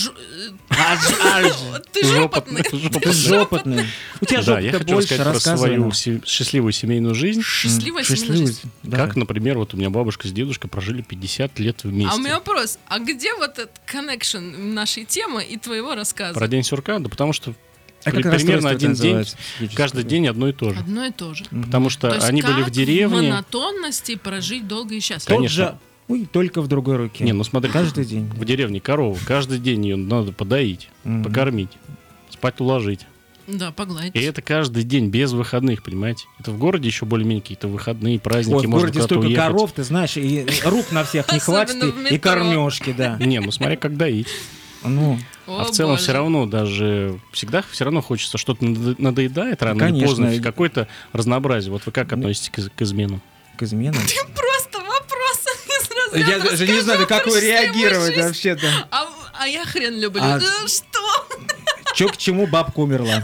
А, 0.70 0.96
ж- 0.96 1.14
а, 1.22 1.42
ж- 1.42 1.82
Ты 1.92 2.06
жопотный. 2.06 2.62
Ты 2.62 3.12
жопотный. 3.12 3.84
У 4.20 4.24
тебя 4.24 4.42
Да, 4.42 4.60
я 4.60 4.72
хочу 4.72 4.94
больше, 4.94 5.16
рассказать 5.22 5.74
про 5.74 5.92
свою 5.92 5.92
счастливую 6.24 6.72
семейную 6.72 7.14
жизнь. 7.14 7.42
Счастливая 7.42 8.02
семейная 8.04 8.36
жизнь. 8.46 8.60
Как, 8.90 9.14
например, 9.16 9.58
вот 9.58 9.74
у 9.74 9.76
меня 9.76 9.90
бабушка 9.90 10.26
с 10.26 10.32
дедушкой 10.32 10.70
прожили 10.70 11.02
50 11.02 11.58
лет 11.58 11.84
вместе. 11.84 12.10
А 12.10 12.16
у 12.16 12.18
меня 12.18 12.36
вопрос, 12.36 12.78
а 12.86 12.98
где 12.98 13.34
вот 13.34 13.58
этот 13.58 13.70
connection 13.86 14.72
нашей 14.72 15.04
темы 15.04 15.44
и 15.44 15.58
твоего 15.58 15.94
рассказа? 15.94 16.32
Про 16.32 16.48
день 16.48 16.64
сурка? 16.64 16.98
Да 16.98 17.10
потому 17.10 17.34
что 17.34 17.54
А 18.04 18.10
как 18.10 18.22
примерно 18.22 18.70
один 18.70 18.94
день, 18.94 19.22
каждый 19.74 20.04
день 20.04 20.26
одно 20.28 20.48
и 20.48 20.52
то 20.54 20.72
же. 20.72 20.80
Одно 20.80 21.04
и 21.04 21.10
то 21.12 21.34
же. 21.34 21.44
Потому 21.44 21.90
что 21.90 22.08
То 22.08 22.14
есть 22.14 22.26
они 22.26 22.40
были 22.40 22.62
в 22.62 22.70
деревне. 22.70 23.30
монотонности 23.32 24.16
прожить 24.16 24.66
долго 24.66 24.94
и 24.94 25.00
счастливо. 25.00 25.26
Тот 25.26 25.36
Конечно. 25.36 25.54
же, 25.54 25.78
ой, 26.08 26.26
только 26.30 26.60
в 26.62 26.68
другой 26.68 26.96
руке. 26.96 27.24
Не, 27.24 27.32
ну 27.32 27.44
смотри, 27.44 27.70
Каждый 27.70 28.04
день. 28.04 28.26
в 28.26 28.44
деревне 28.44 28.80
корову, 28.80 29.18
каждый 29.26 29.58
день 29.58 29.84
ее 29.86 29.96
надо 29.96 30.32
подоить, 30.32 30.88
Мгм. 31.04 31.24
покормить, 31.24 31.70
спать 32.30 32.60
уложить. 32.60 33.06
Да, 33.48 33.72
погладить. 33.72 34.14
И 34.14 34.20
это 34.20 34.40
каждый 34.40 34.84
день, 34.84 35.08
без 35.08 35.32
выходных, 35.32 35.82
понимаете? 35.82 36.26
Это 36.38 36.52
в 36.52 36.58
городе 36.58 36.86
еще 36.86 37.06
более-менее 37.06 37.42
какие-то 37.42 37.66
выходные, 37.66 38.20
праздники, 38.20 38.54
Ой, 38.56 38.66
в 38.66 38.70
можно 38.70 38.86
городе 38.88 39.02
столько 39.02 39.26
уехать. 39.26 39.44
коров, 39.44 39.72
ты 39.72 39.82
знаешь, 39.82 40.16
и 40.16 40.46
рук 40.64 40.92
на 40.92 41.02
всех 41.02 41.30
не 41.32 41.40
хватит, 41.40 41.82
и, 42.10 42.18
кормежки, 42.18 42.94
да. 42.96 43.16
Не, 43.20 43.40
ну 43.40 43.50
смотря 43.50 43.76
как 43.76 43.96
доить. 43.96 44.28
Ну, 44.84 45.18
О, 45.46 45.60
а 45.60 45.64
в 45.64 45.70
целом 45.72 45.92
боже. 45.94 46.02
все 46.02 46.12
равно 46.12 46.46
даже 46.46 47.18
всегда 47.32 47.62
все 47.70 47.84
равно 47.84 48.00
хочется 48.00 48.36
что-то 48.38 48.64
надо- 48.64 48.94
надоедает 49.00 49.62
рано 49.62 49.74
или 49.78 49.90
Конечно. 49.90 50.06
поздно, 50.08 50.40
какое-то 50.42 50.88
разнообразие. 51.12 51.72
Вот 51.72 51.84
вы 51.86 51.92
как 51.92 52.12
относитесь 52.12 52.50
к, 52.50 52.74
к 52.76 52.82
изменам? 52.82 53.20
к 53.56 53.62
изменам. 53.64 53.94
Разряда, 54.02 54.32
Я 56.14 56.38
даже 56.38 56.66
не 56.66 56.72
«Расскажи 56.72 56.82
знаю, 56.82 57.06
как 57.06 57.24
счастливую 57.24 57.42
реагировать 57.42 58.14
жизнь». 58.14 58.26
вообще-то. 58.26 58.66
А, 58.90 59.08
а 59.34 59.48
я 59.48 59.64
хрен 59.64 59.98
люблю. 59.98 60.22
А- 60.22 60.38
Э, 60.38 60.68
Что? 60.68 61.26
Че 61.94 62.08
к 62.08 62.16
чему 62.16 62.46
бабка 62.46 62.80
умерла? 62.80 63.22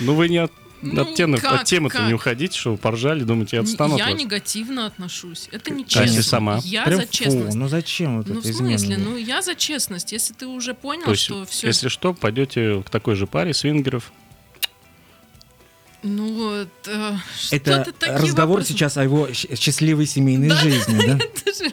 Ну 0.00 0.14
вы 0.14 0.28
не 0.28 0.38
от, 0.38 0.52
Ну, 0.82 1.02
от, 1.02 1.14
темы, 1.14 1.38
как, 1.38 1.60
от 1.62 1.64
темы-то 1.64 1.98
как? 1.98 2.06
не 2.06 2.14
уходите, 2.14 2.58
что 2.58 2.72
вы 2.72 2.76
поржали, 2.78 3.22
думаете, 3.24 3.56
я 3.56 3.62
отстану 3.62 3.96
я 3.96 4.04
от 4.06 4.12
вас. 4.12 4.20
негативно 4.20 4.86
отношусь. 4.86 5.48
Это 5.50 5.72
нечестно. 5.72 6.02
если 6.06 6.20
сама? 6.20 6.60
Я 6.64 6.84
Прям 6.84 7.00
за 7.00 7.06
фу, 7.06 7.12
честность. 7.12 7.56
ну 7.56 7.68
зачем 7.68 8.18
вот 8.18 8.28
Ну, 8.28 8.38
это 8.40 8.48
в 8.48 8.54
смысле? 8.54 8.76
измены? 8.76 9.04
Ну, 9.04 9.16
я 9.16 9.42
за 9.42 9.54
честность. 9.54 10.12
Если 10.12 10.32
ты 10.34 10.46
уже 10.46 10.74
понял, 10.74 11.04
То 11.04 11.10
есть, 11.12 11.24
что 11.24 11.44
все... 11.46 11.66
если 11.66 11.88
что, 11.88 12.14
пойдете 12.14 12.82
к 12.86 12.90
такой 12.90 13.14
же 13.14 13.26
паре 13.26 13.52
свингеров. 13.54 14.12
Ну 16.06 16.34
вот, 16.34 16.68
э, 16.86 17.12
Это 17.50 17.90
ты 17.98 18.06
разговор 18.12 18.58
вопросы- 18.60 18.68
сейчас 18.72 18.96
о 18.98 19.02
его 19.04 19.32
счастливой 19.32 20.04
семейной 20.06 20.48
Да. 20.50 20.56
жизни, 20.56 20.98
да? 21.06 21.18
Это 21.24 21.64
же 21.64 21.72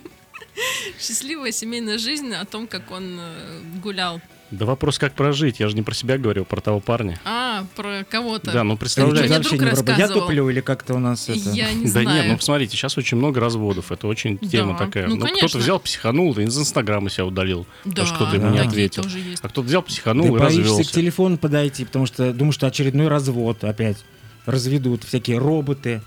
счастливая 0.99 1.51
семейная 1.51 1.97
жизнь 1.97 2.33
о 2.33 2.45
том, 2.45 2.67
как 2.67 2.91
он 2.91 3.17
э, 3.19 3.61
гулял. 3.83 4.21
Да 4.51 4.65
вопрос, 4.65 4.99
как 4.99 5.13
прожить. 5.13 5.61
Я 5.61 5.69
же 5.69 5.75
не 5.77 5.81
про 5.81 5.93
себя 5.93 6.17
говорил, 6.17 6.43
про 6.43 6.59
того 6.59 6.81
парня. 6.81 7.17
А, 7.23 7.65
про 7.75 8.03
кого-то. 8.09 8.51
Да, 8.51 8.63
ну 8.65 8.75
представляете. 8.75 9.23
мне 9.27 9.37
вообще 9.37 9.57
друг 9.57 9.77
не 9.77 9.83
про- 9.83 9.97
Я 9.97 10.07
туплю 10.09 10.49
или 10.49 10.59
как-то 10.59 10.93
у 10.95 10.99
нас 10.99 11.29
это... 11.29 11.49
Я 11.51 11.71
не 11.71 11.85
Да 11.85 11.89
знаю. 11.91 12.07
нет, 12.09 12.25
ну 12.27 12.35
посмотрите, 12.37 12.75
сейчас 12.75 12.97
очень 12.97 13.15
много 13.17 13.39
разводов. 13.39 13.93
Это 13.93 14.07
очень 14.07 14.37
Да, 14.41 14.47
тема 14.49 14.77
такая. 14.77 15.07
ну, 15.07 15.15
Ну, 15.15 15.25
кто-то 15.27 15.57
взял, 15.57 15.79
психанул, 15.79 16.37
и 16.37 16.43
из 16.43 16.57
Инстаграма 16.57 17.09
себя 17.09 17.25
удалил. 17.27 17.65
да, 17.85 17.89
потому 17.91 18.07
что 18.07 18.15
кто-то 18.17 18.35
ему 18.35 18.49
не 18.49 18.57
да. 18.59 18.65
ответил. 18.67 19.03
тоже 19.03 19.19
есть. 19.19 19.41
А 19.43 19.47
кто-то 19.47 19.65
взял, 19.67 19.81
психанул 19.83 20.27
Ты 20.27 20.33
и 20.33 20.37
боишься 20.37 20.59
к 20.61 20.63
развелся. 20.65 20.93
телефону 20.93 21.37
подойти, 21.37 21.85
потому 21.85 22.05
что 22.05 22.33
думаю, 22.33 22.51
что 22.51 22.67
очередной 22.67 23.07
развод 23.07 23.63
опять 23.63 23.97
разведут 24.45 25.03
всякие 25.03 25.37
роботы 25.37 26.01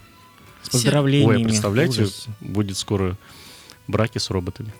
с 0.63 0.69
поздравлениями. 0.71 1.37
Ой, 1.37 1.43
а 1.43 1.49
представляете, 1.49 2.03
Ужас. 2.03 2.27
будет 2.41 2.77
скоро 2.77 3.17
браки 3.89 4.19
с 4.19 4.31
роботами. 4.31 4.73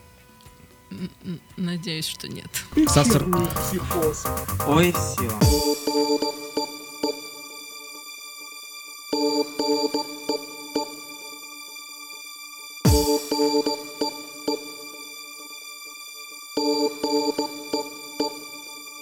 Надеюсь, 1.57 2.07
что 2.07 2.29
нет. 2.29 2.47
Соср- 2.77 3.27
Ой, 4.69 4.93
все. 4.93 6.35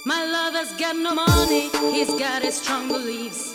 My 0.05 0.25
lover's 0.27 0.73
got 0.79 0.97
no 0.97 1.15
money, 1.15 1.71
he's 1.95 2.13
got 2.15 2.43
his 2.43 2.61
strong 2.61 2.89
beliefs. 2.89 3.55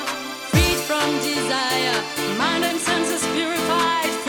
Desire, 1.01 2.03
mind 2.37 2.63
and 2.63 2.79
senses 2.79 3.25
purified. 3.33 4.20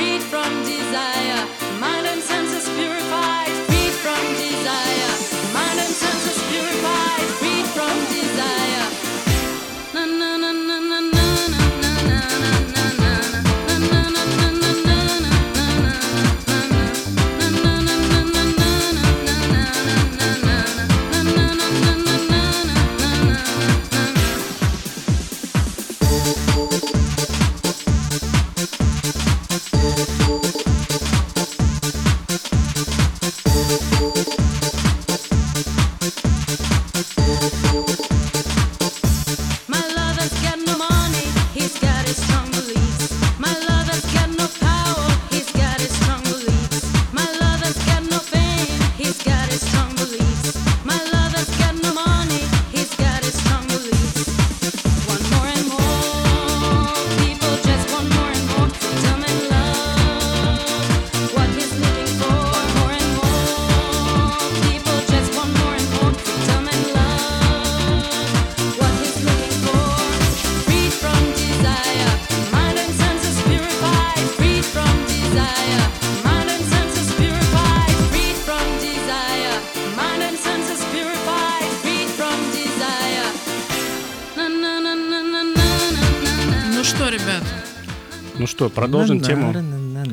Продолжим 88.92 89.20
тему 89.20 89.52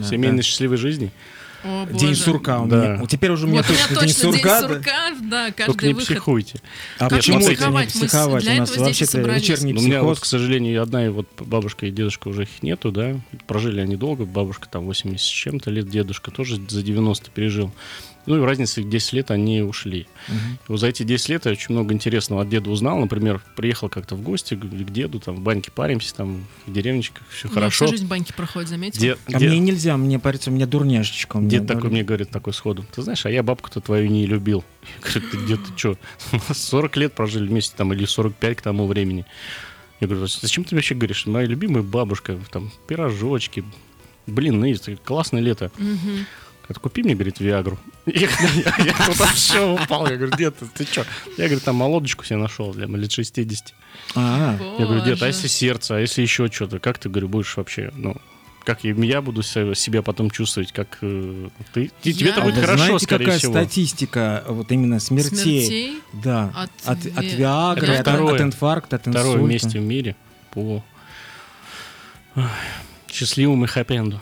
семейной 0.04 0.44
счастливой 0.44 0.78
жизни. 0.78 1.12
О, 1.62 1.86
День 1.92 2.15
сурка 2.15 2.62
у 2.62 2.68
Да. 2.68 2.96
меня. 2.96 3.06
Теперь 3.06 3.32
уже 3.32 3.46
у 3.46 3.50
меня 3.50 3.62
Вот 3.63 3.70
у 3.70 3.74
меня 3.74 3.82
точно 3.89 4.00
день 4.06 4.13
точно 4.15 4.32
день 4.32 4.34
сурка. 4.42 4.62
да. 4.62 4.68
сурка, 4.70 4.92
да, 5.24 5.52
Только 5.65 5.88
не 5.88 5.94
выход. 5.94 6.08
психуйте. 6.08 6.62
А 7.00 7.04
Нет, 7.04 7.12
почему 7.12 7.39
это 7.39 7.50
не 7.50 7.56
Психовать 7.88 8.46
мы 8.48 8.54
У 8.54 8.58
нас 8.60 8.78
вообще-то 8.78 9.12
собрались. 9.12 9.42
вечерний 9.42 9.74
Ну, 9.74 9.82
у 9.82 9.84
меня 9.84 10.02
вот, 10.02 10.20
к 10.20 10.22
психоз. 10.22 10.30
сожалению, 10.30 10.82
одна 10.82 11.06
и 11.06 11.10
вот 11.10 11.28
бабушка 11.42 11.86
и 11.88 11.92
дедушка 11.92 12.30
уже 12.30 12.44
их 12.44 12.63
нету, 12.63 12.94
да. 12.94 13.20
Прожили 13.46 13.82
они 13.82 13.98
долго. 13.98 14.24
Бабушка 14.24 14.70
там 14.70 14.86
80 14.86 15.20
с 15.20 15.30
чем-то 15.30 15.70
лет, 15.70 15.89
дедушка 15.89 16.32
тоже 16.32 16.56
за 16.65 16.82
90 16.82 17.30
пережил. 17.30 17.74
Ну 18.30 18.38
и 18.42 18.46
разница 18.46 18.82
в 18.82 18.88
10 18.88 19.13
лет 19.13 19.32
они 19.32 19.62
ушли. 19.63 20.06
Вот 20.68 20.80
за 20.80 20.88
эти 20.88 21.02
10 21.02 21.30
лет 21.30 21.46
я 21.48 21.52
очень 21.52 21.74
много 21.74 21.96
интересного 21.96 22.44
от 22.44 22.50
деда 22.50 22.70
узнал. 22.70 23.00
Например, 23.00 23.42
приехал 23.56 23.89
как-то 23.89 24.15
в 24.15 24.22
гости 24.22 24.54
к 24.54 24.60
к 24.62 24.92
деду, 24.92 25.20
там 25.20 25.36
в 25.36 25.39
баньке 25.42 25.72
паримся, 25.72 26.13
там 26.15 26.46
в 26.68 26.72
деревничках, 26.72 27.24
все 27.30 27.48
У 27.48 27.52
меня 27.52 27.62
хорошо. 27.62 27.86
всю 27.88 27.96
жизнь 27.96 28.08
баньки 28.08 28.32
проходит, 28.32 28.70
заметил? 28.70 29.02
Дед, 29.02 29.20
А 29.26 29.39
дед- 29.39 29.50
мне 29.50 29.58
нельзя, 29.60 29.98
мне 29.98 30.20
парится, 30.20 30.52
у 30.52 30.54
меня 30.54 30.68
дурняшечка. 30.68 31.38
у 31.38 31.39
меня 31.42 31.50
дед 31.58 31.68
такой 31.68 31.89
мне 31.89 32.04
говорит, 32.04 32.30
такой 32.30 32.54
сходу. 32.54 32.86
Ты 32.96 33.02
знаешь, 33.02 33.26
а 33.26 33.32
я 33.32 33.42
бабку-то 33.42 33.82
твою 33.82 34.08
не 34.10 34.28
любил. 34.28 34.63
Я 35.04 35.22
говорю, 35.22 35.30
ты 35.32 35.48
дед, 35.48 35.60
ты 35.65 35.76
что? 35.76 35.98
40 36.54 36.98
лет 36.98 37.13
прожили 37.13 37.48
вместе 37.48 37.74
там 37.76 37.92
или 37.94 38.06
45 38.06 38.58
к 38.58 38.62
тому 38.62 38.86
времени. 38.86 39.26
Я 40.02 40.08
говорю, 40.08 40.28
зачем 40.28 40.63
ты 40.65 40.76
вообще 40.76 40.94
говоришь? 40.94 41.26
Моя 41.26 41.48
любимая 41.48 41.82
бабушка, 41.82 42.38
там, 42.52 42.72
пирожочки, 42.88 43.65
блины, 44.28 44.72
это 44.74 44.96
классное 44.98 45.42
лето. 45.42 45.72
Мгм. 45.80 46.26
Говорит, 46.69 46.84
купи 46.84 47.01
мне, 47.03 47.15
говорит, 47.15 47.39
Виагру. 47.39 47.79
Я, 48.05 48.27
тут 49.08 49.17
вообще 49.19 49.60
упал. 49.73 50.08
Я 50.08 50.17
говорю, 50.17 50.38
дед, 50.38 50.55
ты, 50.60 50.65
ты 50.67 50.84
что? 50.86 51.03
Я, 51.38 51.45
говорит, 51.45 51.63
там 51.63 51.75
молодочку 51.77 52.23
себе 52.23 52.38
нашел 52.38 52.71
для 52.73 52.86
лет 52.86 53.12
60. 53.12 53.73
А, 54.15 54.55
Я 54.77 54.86
говорю, 54.86 55.01
дед, 55.03 55.21
а 55.23 55.27
если 55.27 55.47
сердце, 55.47 55.95
а 55.95 55.99
если 55.99 56.21
еще 56.21 56.47
что-то? 56.51 56.77
Как 56.79 56.99
ты, 56.99 57.10
говорю, 57.10 57.27
будешь 57.27 57.58
вообще, 57.58 57.91
ну, 57.95 58.15
как 58.65 58.86
и 58.86 58.89
я 58.89 59.21
буду 59.23 59.41
се- 59.41 59.73
себя 59.73 60.03
потом 60.03 60.29
чувствовать, 60.29 60.71
как 60.71 60.99
э, 61.01 61.47
ты? 61.73 61.91
Те- 62.03 62.13
Тебе-то 62.13 62.41
Я- 62.41 62.45
будет 62.45 62.60
хорошо, 62.63 62.84
знаете, 62.86 63.03
скорее 63.05 63.25
какая 63.25 63.39
всего. 63.39 63.53
статистика 63.53 64.43
вот 64.47 64.71
именно 64.71 64.99
смертей? 64.99 65.65
Смертей 65.65 65.99
Да. 66.23 66.51
от, 66.55 66.69
От, 66.86 67.05
от 67.17 67.23
ви- 67.25 67.36
Виагры, 67.36 67.88
Это 67.88 67.99
от, 68.01 68.08
второе. 68.17 68.36
от 68.36 68.41
инфаркта, 68.41 68.95
от 68.97 69.08
инсульта. 69.08 69.27
Второе 69.27 69.47
месте 69.47 69.79
в 69.79 69.84
мире 69.84 70.15
по 70.51 70.84
счастливому 73.12 73.65
хэппи-энду. 73.65 74.19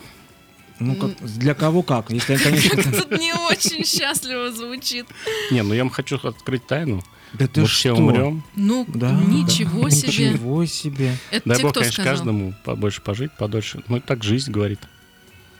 Ну, 0.80 0.94
как, 0.94 1.10
для 1.38 1.54
кого 1.54 1.82
как? 1.82 2.10
Если, 2.10 2.36
конечно... 2.36 2.82
Тут 2.92 3.10
не 3.18 3.32
очень 3.34 3.84
счастливо 3.84 4.52
звучит. 4.52 5.06
Не, 5.50 5.62
ну 5.62 5.74
я 5.74 5.82
вам 5.82 5.90
хочу 5.90 6.16
открыть 6.22 6.66
тайну. 6.66 7.02
Да 7.34 7.46
ты 7.46 7.62
Мы 7.62 7.66
что? 7.66 7.76
все 7.76 7.92
умрем. 7.92 8.42
Ну, 8.56 8.84
Да, 8.88 9.10
ничего 9.12 9.84
да. 9.84 9.90
себе. 9.90 10.30
Ничего 10.30 10.64
себе. 10.66 11.16
Это 11.30 11.48
Дай 11.48 11.62
бог, 11.62 11.74
конечно, 11.74 11.92
сказал? 11.92 12.12
каждому 12.12 12.54
побольше 12.64 13.02
пожить, 13.02 13.32
подольше. 13.32 13.82
Ну, 13.88 14.00
так 14.00 14.22
жизнь 14.22 14.50
говорит. 14.50 14.78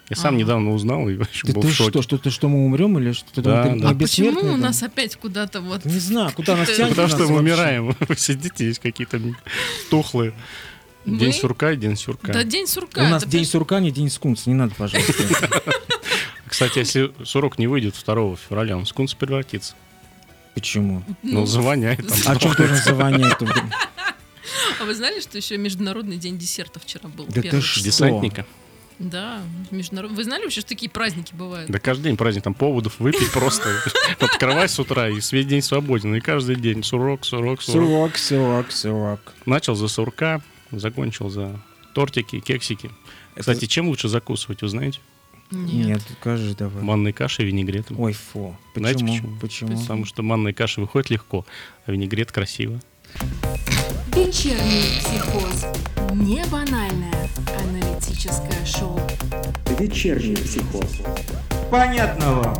Я 0.09 0.17
сам 0.17 0.35
Ага. 0.35 0.37
недавно 0.45 0.71
узнал 0.73 1.07
и 1.11 1.17
вообще 1.19 1.47
Ты, 1.47 1.53
был 1.53 1.61
ты 1.63 1.69
в 1.69 1.73
шоке. 1.75 1.91
что, 1.91 2.03
что, 2.03 2.17
ты, 2.19 2.31
что 2.31 2.49
мы 2.49 2.65
умрем 2.65 2.99
или 2.99 3.13
что? 3.13 3.31
Ты 3.35 3.43
Да, 3.43 3.65
думаешь, 3.65 3.83
да. 3.83 3.91
А 3.91 3.95
почему 3.95 4.41
у 4.55 4.57
нас 4.57 4.83
опять 4.83 5.17
куда-то 5.17 5.61
вот... 5.61 5.85
Не 5.85 5.99
знаю, 5.99 6.33
куда 6.35 6.57
нас 6.57 6.69
Ты- 6.69 6.77
тянет. 6.79 6.91
Потому 6.91 7.09
что 7.09 7.27
мы 7.29 7.37
умираем. 7.41 7.95
Вы 8.09 8.17
сидите, 8.17 8.67
есть 8.67 8.79
какие-то 8.79 9.21
тухлые. 9.91 10.33
Мы? 11.13 11.19
День 11.19 11.33
сурка 11.33 11.73
и 11.73 11.77
день 11.77 11.97
сурка. 11.97 12.33
Да 12.33 12.45
день 12.45 12.67
сурка. 12.67 13.01
У 13.01 13.09
нас 13.09 13.23
день 13.25 13.43
прям- 13.43 13.45
сурка, 13.45 13.81
не 13.81 13.91
день 13.91 14.11
скунса. 14.11 14.49
Не 14.51 14.55
надо, 14.55 14.75
пожалуйста. 14.75 15.13
Кстати, 16.47 16.79
если 16.79 17.13
сурок 17.25 17.59
не 17.59 17.67
выйдет 17.67 17.95
2 18.05 18.37
февраля, 18.37 18.77
он 18.77 18.85
в 18.85 18.89
скунс 18.89 19.15
превратится. 19.15 19.75
Почему? 20.55 21.03
Ну, 21.23 21.47
завоняет 21.47 22.07
там. 22.07 22.19
А 22.27 22.39
что 22.39 22.55
должен 22.55 22.77
завонять? 22.77 23.39
тут? 23.39 23.51
А 24.81 24.85
вы 24.85 24.95
знали, 24.95 25.21
что 25.21 25.37
еще 25.37 25.57
Международный 25.57 26.17
день 26.17 26.39
десерта 26.39 26.81
вчера 26.81 27.09
был? 27.09 27.27
Да 27.29 27.43
ты 27.43 27.61
что? 27.61 27.83
Десантника. 27.83 28.47
Да, 28.99 29.43
международный. 29.71 30.17
Вы 30.17 30.25
знали 30.25 30.43
вообще, 30.43 30.61
что 30.61 30.71
такие 30.71 30.91
праздники 30.91 31.33
бывают? 31.33 31.71
Да 31.71 31.79
каждый 31.79 32.05
день 32.05 32.17
праздник, 32.17 32.43
там 32.43 32.55
поводов 32.55 32.99
выпить 32.99 33.31
просто. 33.31 33.81
Открывай 34.19 34.69
с 34.69 34.79
утра, 34.81 35.09
и 35.09 35.15
весь 35.15 35.47
день 35.47 35.63
свободен. 35.63 36.15
И 36.17 36.21
каждый 36.21 36.57
день 36.57 36.83
сурок, 36.83 37.25
сурок, 37.25 37.63
сурок. 37.63 38.17
Сурок, 38.17 38.19
сурок, 38.19 38.73
сурок. 38.73 39.35
Начал 39.47 39.77
за 39.77 39.87
сурка, 39.87 40.41
закончил 40.73 41.31
за 41.31 41.61
тортики, 41.95 42.41
кексики. 42.41 42.91
Кстати, 43.37 43.67
чем 43.67 43.89
лучше 43.89 44.09
закусывать, 44.09 44.63
вы 44.63 44.69
знаете? 44.69 45.01
Нет, 45.51 46.03
скажи 46.21 46.55
давай. 46.55 46.83
Манной 46.83 47.13
кашей 47.13 47.45
и 47.45 47.49
винегретом. 47.49 47.99
Ой, 47.99 48.13
фу. 48.13 48.57
Знаете 48.75 49.05
Почему? 49.05 49.17
почему? 49.17 49.39
Почему? 49.41 49.81
Потому 49.81 50.05
что 50.05 50.23
манная 50.23 50.53
каша 50.53 50.81
выходит 50.81 51.11
легко, 51.11 51.47
а 51.87 51.93
винегрет 51.93 52.31
красиво. 52.33 52.81
Вечерний 54.15 55.01
психоз. 55.01 55.67
Не 56.13 56.45
банальное 56.47 57.29
аналитическое 57.65 58.65
шоу. 58.67 59.01
Вечерний 59.79 60.37
психоз. 60.37 61.01
Понятно 61.71 62.35
вам. 62.35 62.59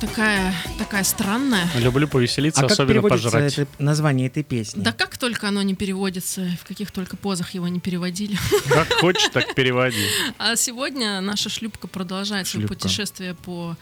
Она 0.00 0.08
такая, 0.08 0.54
такая 0.78 1.04
странная. 1.04 1.68
Люблю 1.76 2.06
повеселиться, 2.08 2.60
А 2.60 2.64
как 2.64 2.72
особенно 2.72 2.94
переводится 3.02 3.30
пожрать. 3.30 3.58
это 3.58 3.70
название 3.78 4.26
этой 4.28 4.42
песни? 4.42 4.82
Да 4.82 4.92
как 4.92 5.16
только 5.18 5.48
оно 5.48 5.62
не 5.62 5.74
переводится, 5.74 6.46
в 6.62 6.66
каких 6.66 6.90
только 6.90 7.16
позах 7.16 7.50
его 7.54 7.68
не 7.68 7.80
переводили. 7.80 8.36
Как 8.68 8.92
хочешь, 8.94 9.30
так 9.32 9.54
переводи. 9.54 10.04
А 10.38 10.56
сегодня 10.56 11.20
наша 11.20 11.48
шлюпка 11.48 11.86
продолжает 11.88 12.46
свое 12.46 12.66
Шлюпка. 12.66 12.82
путешествие 12.84 13.34
по 13.34 13.76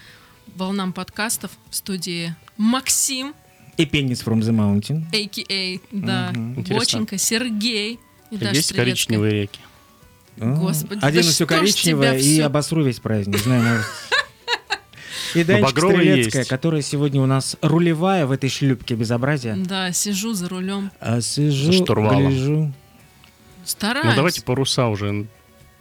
волнам 0.55 0.92
подкастов 0.92 1.50
в 1.70 1.77
студии 1.77 2.35
Максим, 2.57 3.35
И 3.77 3.87
пенис 3.87 4.22
from 4.22 4.40
the 4.40 4.50
mountain. 4.53 5.05
а.к.а. 5.12 5.81
да, 5.90 6.31
Интересно. 6.35 6.77
Боченька, 6.77 7.18
Сергей 7.18 7.98
и 8.31 8.37
Даша 8.37 8.55
Есть 8.55 8.66
Стрелецкая. 8.68 8.85
коричневые 8.85 9.33
реки. 9.42 9.61
Господи, 10.37 11.00
да 11.00 11.07
Одену 11.07 11.22
что 11.24 11.33
все 11.33 11.46
коричневое 11.46 12.16
и 12.18 12.20
всё- 12.20 12.46
обосру 12.46 12.83
весь 12.85 12.98
праздник. 13.00 13.38
Знаю, 13.38 13.62
может. 13.62 13.87
И 15.34 15.42
Данечка 15.44 15.64
багровый 15.74 15.96
Стрелецкая, 16.06 16.40
есть. 16.42 16.50
которая 16.50 16.82
сегодня 16.82 17.20
у 17.20 17.26
нас 17.26 17.56
рулевая 17.60 18.26
в 18.26 18.30
этой 18.32 18.48
шлюпке 18.48 18.94
безобразия. 18.94 19.56
Да, 19.56 19.92
сижу 19.92 20.32
за 20.32 20.48
рулем. 20.48 20.90
А 21.00 21.20
сижу, 21.20 21.72
За 21.72 21.84
штурвалом. 21.84 22.28
гляжу. 22.30 22.72
Стараюсь. 23.64 24.06
Ну 24.06 24.14
давайте 24.16 24.42
паруса 24.42 24.88
уже. 24.88 25.26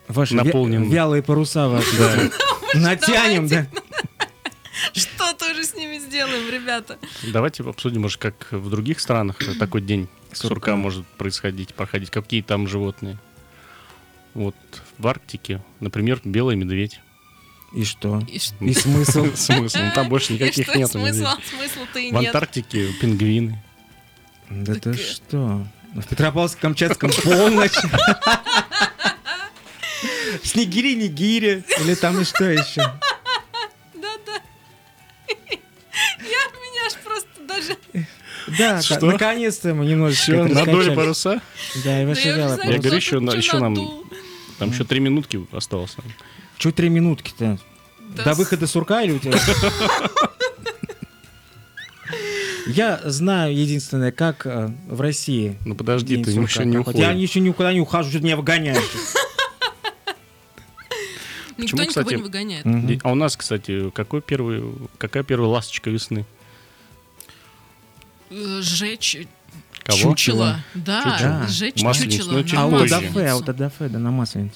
Ваши 0.07 0.33
вя- 0.35 0.43
Наполнен. 0.45 0.89
вялые 0.89 1.21
паруса 1.23 1.67
ваши. 1.69 1.97
Да. 1.97 2.31
Натянем, 2.79 3.47
да. 3.47 3.67
Что 4.93 5.33
тоже 5.37 5.63
с 5.63 5.75
ними 5.75 5.99
сделаем, 5.99 6.49
ребята? 6.51 6.97
Давайте 7.31 7.63
обсудим, 7.63 8.01
может, 8.01 8.19
как 8.19 8.47
в 8.51 8.69
других 8.69 8.99
странах 8.99 9.37
такой 9.59 9.81
день 9.81 10.07
сурка 10.33 10.47
Сурка. 10.55 10.75
может 10.75 11.05
происходить, 11.05 11.73
проходить. 11.73 12.09
Какие 12.09 12.41
там 12.41 12.67
животные? 12.67 13.17
Вот 14.33 14.55
в 14.97 15.07
Арктике, 15.07 15.61
например, 15.79 16.19
белый 16.23 16.55
медведь. 16.55 16.99
И 17.73 17.83
что? 17.85 18.19
И 18.27 18.37
ш- 18.39 18.53
И 18.59 18.73
смысл? 18.73 19.27
Смысл? 19.35 19.77
Ну, 19.79 19.91
Там 19.95 20.09
больше 20.09 20.33
и 20.33 20.35
никаких 20.35 20.75
нет. 20.75 20.91
смысла, 20.91 21.37
смысла-то 21.49 21.99
и 21.99 22.11
В 22.11 22.13
нет. 22.13 22.27
Антарктике 22.27 22.93
пингвины. 23.01 23.61
Да 24.49 24.73
ты 24.75 24.79
Так, 24.79 24.95
э, 24.95 24.97
что? 24.97 25.67
В 25.95 26.05
Петропавловск-Камчатском 26.07 27.11
полночь. 27.23 27.71
Снегири-нигири. 30.43 31.63
Или 31.81 31.95
там 31.95 32.19
и 32.19 32.23
что 32.23 32.45
еще? 32.45 32.81
Да-да. 33.93 34.41
Я 35.27 35.35
меня 36.25 36.87
аж 36.87 36.93
просто 37.03 37.27
даже... 37.47 37.77
Да, 38.57 38.81
Что? 38.81 39.05
наконец-то 39.05 39.73
мы 39.73 39.85
немножечко 39.85 40.43
надули 40.43 40.93
паруса. 40.93 41.41
Да, 41.83 42.01
и 42.01 42.05
ваши 42.05 42.27
я 42.27 42.57
говорю, 42.57 42.95
еще 42.95 43.17
еще 43.17 43.59
нам-. 43.59 44.03
Там 44.59 44.71
еще 44.71 44.83
три 44.83 44.99
минутки 44.99 45.45
осталось. 45.51 45.95
Чуть 46.57 46.75
три 46.75 46.89
минутки-то? 46.89 47.57
Да 48.15 48.23
До 48.23 48.33
с- 48.35 48.37
выхода 48.37 48.67
сурка 48.67 49.01
или 49.03 49.13
у 49.13 49.19
тебя? 49.19 49.37
Я 52.67 53.01
знаю 53.03 53.55
единственное, 53.55 54.11
как 54.13 54.45
э, 54.47 54.71
в 54.87 55.01
России. 55.01 55.57
Ну 55.65 55.75
подожди, 55.75 56.23
ты 56.23 56.31
еще 56.31 56.63
не 56.65 56.75
проходит. 56.75 56.99
Я 57.01 57.09
уходишь. 57.09 57.29
еще 57.29 57.39
никуда 57.41 57.73
не 57.73 57.81
ухожу, 57.81 58.09
что 58.09 58.19
ты 58.19 58.25
меня 58.25 58.37
выгоняешь. 58.37 58.77
Никто 61.57 61.77
Почему, 61.77 61.81
никого 61.81 61.89
кстати, 61.89 62.15
не 62.15 62.23
выгоняет. 62.23 62.65
Мгм. 62.65 62.99
А 63.03 63.11
у 63.11 63.15
нас, 63.15 63.37
кстати, 63.37 63.89
какой 63.91 64.21
первый, 64.21 64.63
какая 64.97 65.23
первая 65.23 65.49
ласточка 65.49 65.89
весны? 65.91 66.25
Э, 68.31 68.59
Сжечь 68.61 69.17
Кого? 69.83 69.97
чучело. 69.99 70.59
Да, 70.73 71.03
Чучело. 71.03 71.47
сжечь 71.47 71.81
Масленицу, 71.83 72.17
чучело. 72.17 72.31
ну, 72.33 72.43
чуть 72.43 72.57
А 72.59 72.65
у 72.65 72.71
позже. 72.71 72.95
Адафе, 72.95 73.27
а 73.29 73.35
у 73.35 73.39
Адафе, 73.41 73.87
да, 73.89 73.99
на 73.99 74.09
Масленицу. 74.11 74.55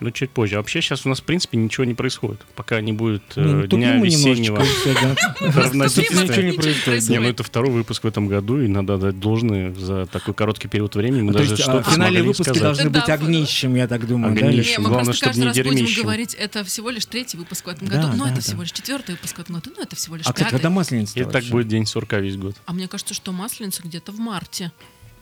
Ну, 0.00 0.10
чуть 0.10 0.30
позже. 0.30 0.56
А 0.56 0.58
вообще 0.58 0.80
сейчас 0.80 1.04
у 1.04 1.08
нас, 1.08 1.20
в 1.20 1.24
принципе, 1.24 1.58
ничего 1.58 1.84
не 1.84 1.94
происходит, 1.94 2.40
пока 2.56 2.80
не 2.80 2.92
будет 2.92 3.22
э, 3.36 3.40
Не, 3.40 3.52
ну, 3.52 3.62
тупим 3.62 3.78
дня 3.78 3.96
весеннего. 4.00 4.58
Ничего 5.40 6.42
не 6.42 6.52
происходит. 6.52 7.08
Не, 7.08 7.18
ну 7.18 7.28
это 7.28 7.42
второй 7.42 7.70
выпуск 7.70 8.04
в 8.04 8.06
этом 8.06 8.28
году, 8.28 8.60
и 8.60 8.68
надо 8.68 8.96
дать 8.96 9.20
должное 9.20 9.74
за 9.74 10.06
такой 10.06 10.34
короткий 10.34 10.68
период 10.68 10.94
времени. 10.94 11.22
Мы 11.22 11.32
То 11.32 11.38
даже 11.40 11.52
есть 11.52 11.62
а, 11.62 11.64
что-то 11.64 11.90
финальные 11.90 12.22
смогли 12.22 12.22
выпуски 12.22 12.42
сказать. 12.42 12.62
должны 12.62 12.90
быть 12.90 13.08
огнищем, 13.08 13.74
я 13.74 13.88
так 13.88 14.06
думаю. 14.06 14.32
Огнищем. 14.32 14.82
Главное, 14.82 15.04
просто 15.04 15.16
чтоб 15.16 15.26
каждый 15.28 15.40
не 15.40 15.46
раз 15.46 15.56
будем 15.56 15.74
дерьмищем. 15.74 16.02
говорить, 16.02 16.34
это 16.34 16.64
всего 16.64 16.90
лишь 16.90 17.06
третий 17.06 17.36
выпуск 17.36 17.66
в 17.66 17.68
этом 17.68 17.88
году. 17.88 18.08
Ну, 18.14 18.24
да, 18.24 18.32
это 18.32 18.40
всего 18.40 18.62
лишь 18.62 18.72
четвертый 18.72 19.12
выпуск 19.12 19.36
в 19.36 19.40
этом 19.40 19.56
году. 19.56 19.72
Ну, 19.76 19.82
это 19.82 19.96
всего 19.96 20.16
лишь 20.16 20.26
А, 20.26 20.32
пятый. 20.32 20.50
когда 20.50 20.70
Масленица 20.70 21.18
И 21.18 21.24
так 21.24 21.44
будет 21.44 21.68
день 21.68 21.86
сурка 21.86 22.18
весь 22.20 22.36
год. 22.36 22.56
А 22.66 22.72
мне 22.72 22.88
кажется, 22.88 23.14
что 23.14 23.32
Масленица 23.32 23.82
где-то 23.82 24.12
в 24.12 24.18
марте. 24.18 24.72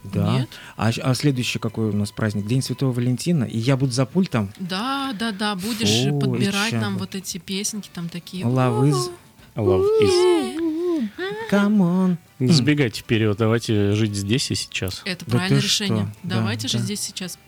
Да. 0.05 0.33
Нет? 0.39 0.49
А, 0.77 0.91
а 1.03 1.15
следующий 1.15 1.59
какой 1.59 1.91
у 1.91 1.93
нас 1.93 2.11
праздник? 2.13 2.47
День 2.47 2.63
Святого 2.63 2.93
Валентина. 2.93 3.45
И 3.45 3.59
я 3.59 3.77
буду 3.77 3.93
за 3.93 4.07
пультом. 4.07 4.51
Да, 4.59 5.15
да, 5.19 5.33
да, 5.33 5.55
будешь 5.55 6.09
Фу, 6.09 6.19
подбирать 6.19 6.73
нам 6.73 6.99
вот 6.99 7.15
эти 7.15 7.39
песенки 7.39 7.91
там 7.93 8.09
такие. 8.09 8.45
Love 8.45 8.91
is... 8.91 9.11
Love 9.57 9.85
is. 10.03 11.09
Come 11.51 11.79
on. 11.79 12.17
Не 12.39 12.53
забегайте 12.53 13.01
вперед, 13.01 13.37
давайте 13.37 13.93
жить 13.93 14.15
здесь 14.15 14.51
и 14.51 14.55
сейчас. 14.55 15.03
Это 15.05 15.25
Да 15.25 15.33
правильное 15.33 15.61
решение. 15.61 16.05
что? 16.05 16.29
Да, 16.29 16.37
Давайте 16.37 16.69
же 16.69 16.79
да. 16.79 16.85
здесь 16.85 17.01
сейчас. 17.01 17.39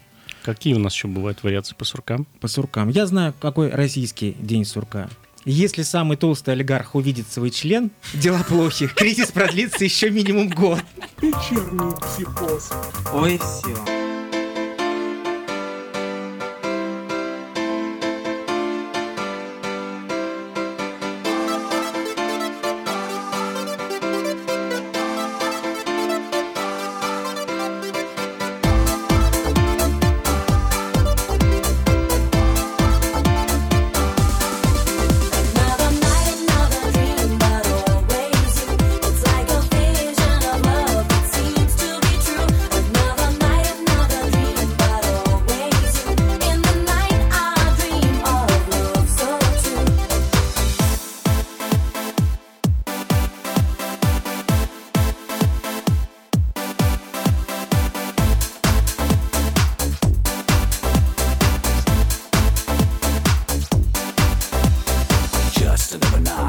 Какие 0.42 0.74
у 0.74 0.78
нас 0.78 0.94
еще 0.94 1.06
бывают 1.06 1.42
вариации 1.42 1.74
по 1.74 1.84
суркам? 1.84 2.26
По 2.40 2.48
суркам. 2.48 2.88
Я 2.88 3.06
знаю, 3.06 3.34
какой 3.38 3.70
российский 3.70 4.32
день 4.40 4.64
сурка. 4.64 5.08
Если 5.44 5.82
самый 5.82 6.16
толстый 6.16 6.50
олигарх 6.50 6.94
увидит 6.94 7.26
свой 7.30 7.50
член, 7.50 7.90
дела 8.14 8.42
плохи. 8.42 8.86
Кризис 8.88 9.30
продлится 9.30 9.84
еще 9.84 10.10
минимум 10.10 10.50
год. 10.50 10.80
Ой, 13.12 13.38
все. 13.38 13.99
to 65.90 65.98
the 65.98 66.20
nine. 66.20 66.39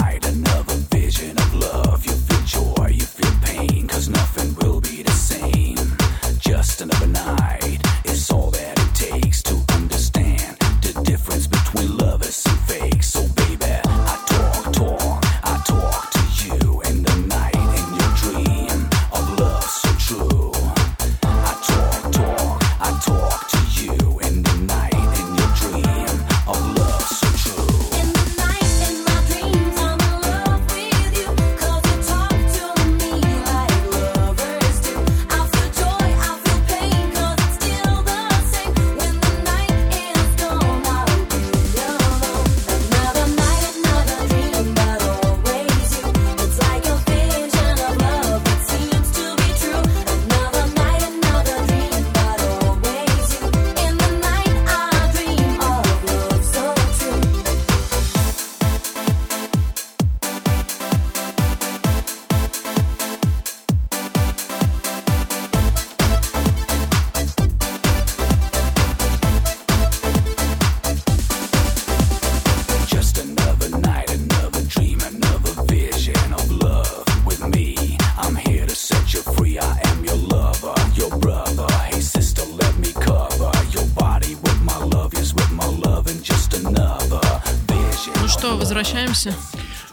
Возвращаемся? 89.25 89.33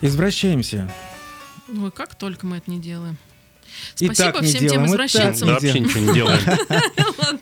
Извращаемся. 0.01 0.93
Ой, 1.69 1.91
как 1.91 2.15
только 2.15 2.47
мы 2.47 2.59
это 2.59 2.71
не 2.71 2.79
делаем. 2.79 3.17
И 3.99 4.07
Спасибо 4.07 4.33
так 4.33 4.43
не 4.43 4.49
всем 4.49 4.61
делаем, 4.61 4.71
тем 4.71 4.85
и 4.85 4.97
так 4.97 5.07
извращенцам. 5.07 5.49
Да 5.49 5.55
вообще 5.55 5.81
ничего 5.81 6.01
не 6.01 6.15
делаем. 6.15 6.41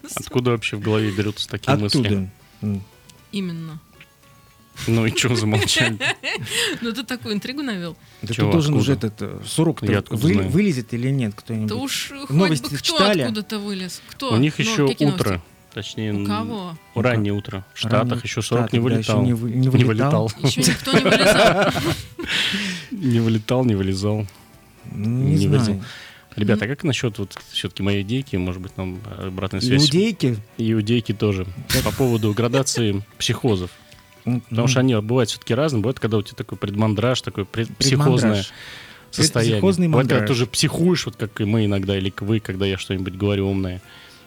Откуда 0.16 0.51
вообще 0.51 0.77
в 0.77 0.81
голове 0.81 1.11
берутся 1.11 1.49
такие 1.49 1.77
мысли? 1.77 2.31
Именно. 3.33 3.81
Ну 4.87 5.07
и 5.07 5.16
что 5.16 5.35
замолчали? 5.35 5.99
Ну 6.83 6.92
ты 6.92 7.03
такую 7.05 7.35
интригу 7.35 7.62
навел. 7.62 7.96
Да 8.20 8.35
Чего, 8.35 8.46
тут 8.46 8.53
должен 8.53 8.75
уже 8.75 8.92
этот 8.92 9.14
э, 9.22 9.40
сурок 9.46 9.81
вылезет 9.81 10.92
или 10.92 11.09
нет 11.09 11.33
кто-нибудь. 11.35 11.68
Да 11.68 11.77
уж 11.77 12.12
хоть 12.27 12.31
Новости 12.31 12.64
бы 12.64 12.68
кто 12.68 12.79
читали? 12.79 13.22
откуда-то 13.22 13.59
вылез. 13.59 14.03
Кто? 14.11 14.35
У 14.35 14.37
них 14.37 14.59
Ну, 14.59 14.64
еще 14.64 14.85
утро. 14.85 15.42
Точнее, 15.77 16.15
У 16.15 16.25
кого? 16.25 16.75
раннее 16.95 17.35
утро. 17.35 17.62
В 17.75 17.85
Раннее- 17.85 18.07
Штатах 18.07 18.25
еще 18.25 18.41
40 18.41 18.73
не 18.73 18.79
Штаты, 18.79 18.95
да, 18.95 18.99
еще 18.99 19.12
вылетал. 19.12 19.23
не 19.23 19.33
вы- 19.35 19.51
не 19.51 19.69
вылетал. 19.69 20.33
Еще 20.43 20.61
никто 20.62 20.93
не 20.93 21.05
вылезал. 21.05 21.73
Не 22.93 23.21
вылетал, 23.21 23.65
не 23.67 23.75
вылезал. 23.75 24.27
Не, 24.91 25.35
не 25.35 25.49
вылезал. 25.49 25.83
Ребята, 26.35 26.65
а 26.65 26.69
как 26.69 26.83
насчет 26.83 27.19
вот 27.19 27.39
все-таки 27.51 27.83
моей 27.83 28.01
идейки, 28.01 28.37
может 28.37 28.62
быть, 28.62 28.75
нам 28.79 29.01
обратная 29.19 29.61
связь? 29.61 29.85
Иудейки? 29.85 30.39
Иудейки 30.57 31.12
тоже. 31.12 31.47
По 31.85 31.93
поводу 31.93 32.33
градации 32.33 33.03
психозов. 33.19 33.71
Потому 34.25 34.43
ну, 34.49 34.67
что 34.69 34.81
они 34.81 34.95
бывают 34.95 35.29
все-таки 35.29 35.55
разные. 35.55 35.83
Бывает, 35.83 36.01
когда 36.01 36.17
у 36.17 36.23
тебя 36.23 36.37
такой 36.39 36.57
предмандраж, 36.57 37.21
такое 37.21 37.45
психозное 37.45 38.45
состояние. 39.11 39.61
Бывает, 39.91 40.09
когда 40.09 40.25
ты 40.25 40.33
уже 40.33 40.47
психуешь, 40.47 41.05
вот 41.05 41.17
как 41.17 41.39
и 41.43 41.45
мы 41.45 41.67
иногда, 41.67 41.99
или 41.99 42.11
вы, 42.21 42.41
когда 42.41 42.65
я 42.65 42.79
что-нибудь 42.79 43.15
говорю 43.15 43.51
умное. 43.51 43.83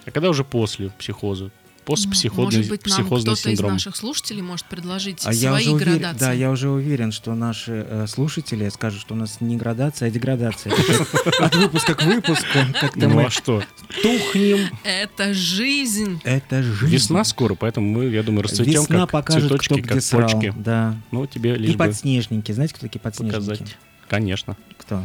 А 0.09 0.11
когда 0.11 0.29
уже 0.29 0.43
после 0.43 0.89
психоза? 0.97 1.51
Постпсихозный 1.85 2.57
Может 2.57 2.69
быть, 2.69 2.85
нам 2.87 3.05
кто-то 3.05 3.31
из 3.31 3.39
синдром. 3.41 3.73
наших 3.73 3.95
слушателей 3.95 4.41
может 4.43 4.65
предложить 4.67 5.21
А 5.25 5.33
я 5.33 5.49
свои 5.49 5.63
уже 5.63 5.71
уверен, 5.73 5.97
градации. 5.99 6.19
да, 6.19 6.31
я 6.33 6.51
уже 6.51 6.69
уверен, 6.69 7.11
что 7.11 7.33
наши 7.33 7.83
э, 7.87 8.05
слушатели 8.07 8.69
скажут, 8.69 9.01
что 9.01 9.15
у 9.15 9.17
нас 9.17 9.41
не 9.41 9.55
градация, 9.57 10.07
а 10.07 10.11
деградация. 10.11 10.71
От 11.39 11.55
выпуска 11.55 11.95
к 11.95 12.03
выпуску 12.03 12.45
как-то 12.79 12.99
Ну 13.07 13.09
мы 13.09 13.23
а 13.25 13.29
что? 13.31 13.63
тухнем. 14.03 14.69
Это 14.83 15.33
жизнь. 15.33 16.21
Это 16.25 16.61
жизнь. 16.61 16.93
Весна 16.93 17.23
скоро, 17.23 17.55
поэтому 17.55 17.87
мы, 17.89 18.05
я 18.05 18.21
думаю, 18.21 18.43
расцветем 18.43 18.81
Весна 18.81 18.99
как 19.01 19.11
покажет, 19.11 19.43
цветочки, 19.49 19.65
кто 19.73 19.75
как 19.81 19.91
где 19.91 20.01
срал. 20.01 20.29
почки. 20.29 20.53
Да. 20.57 20.95
Ну, 21.11 21.25
тебе 21.25 21.55
И 21.55 21.59
лишь 21.59 21.77
подснежники. 21.77 22.51
Знаете, 22.51 22.75
кто 22.75 22.85
такие 22.85 22.99
подснежники? 22.99 23.33
показать. 23.47 23.77
Конечно, 24.07 24.57
Кто? 24.77 25.03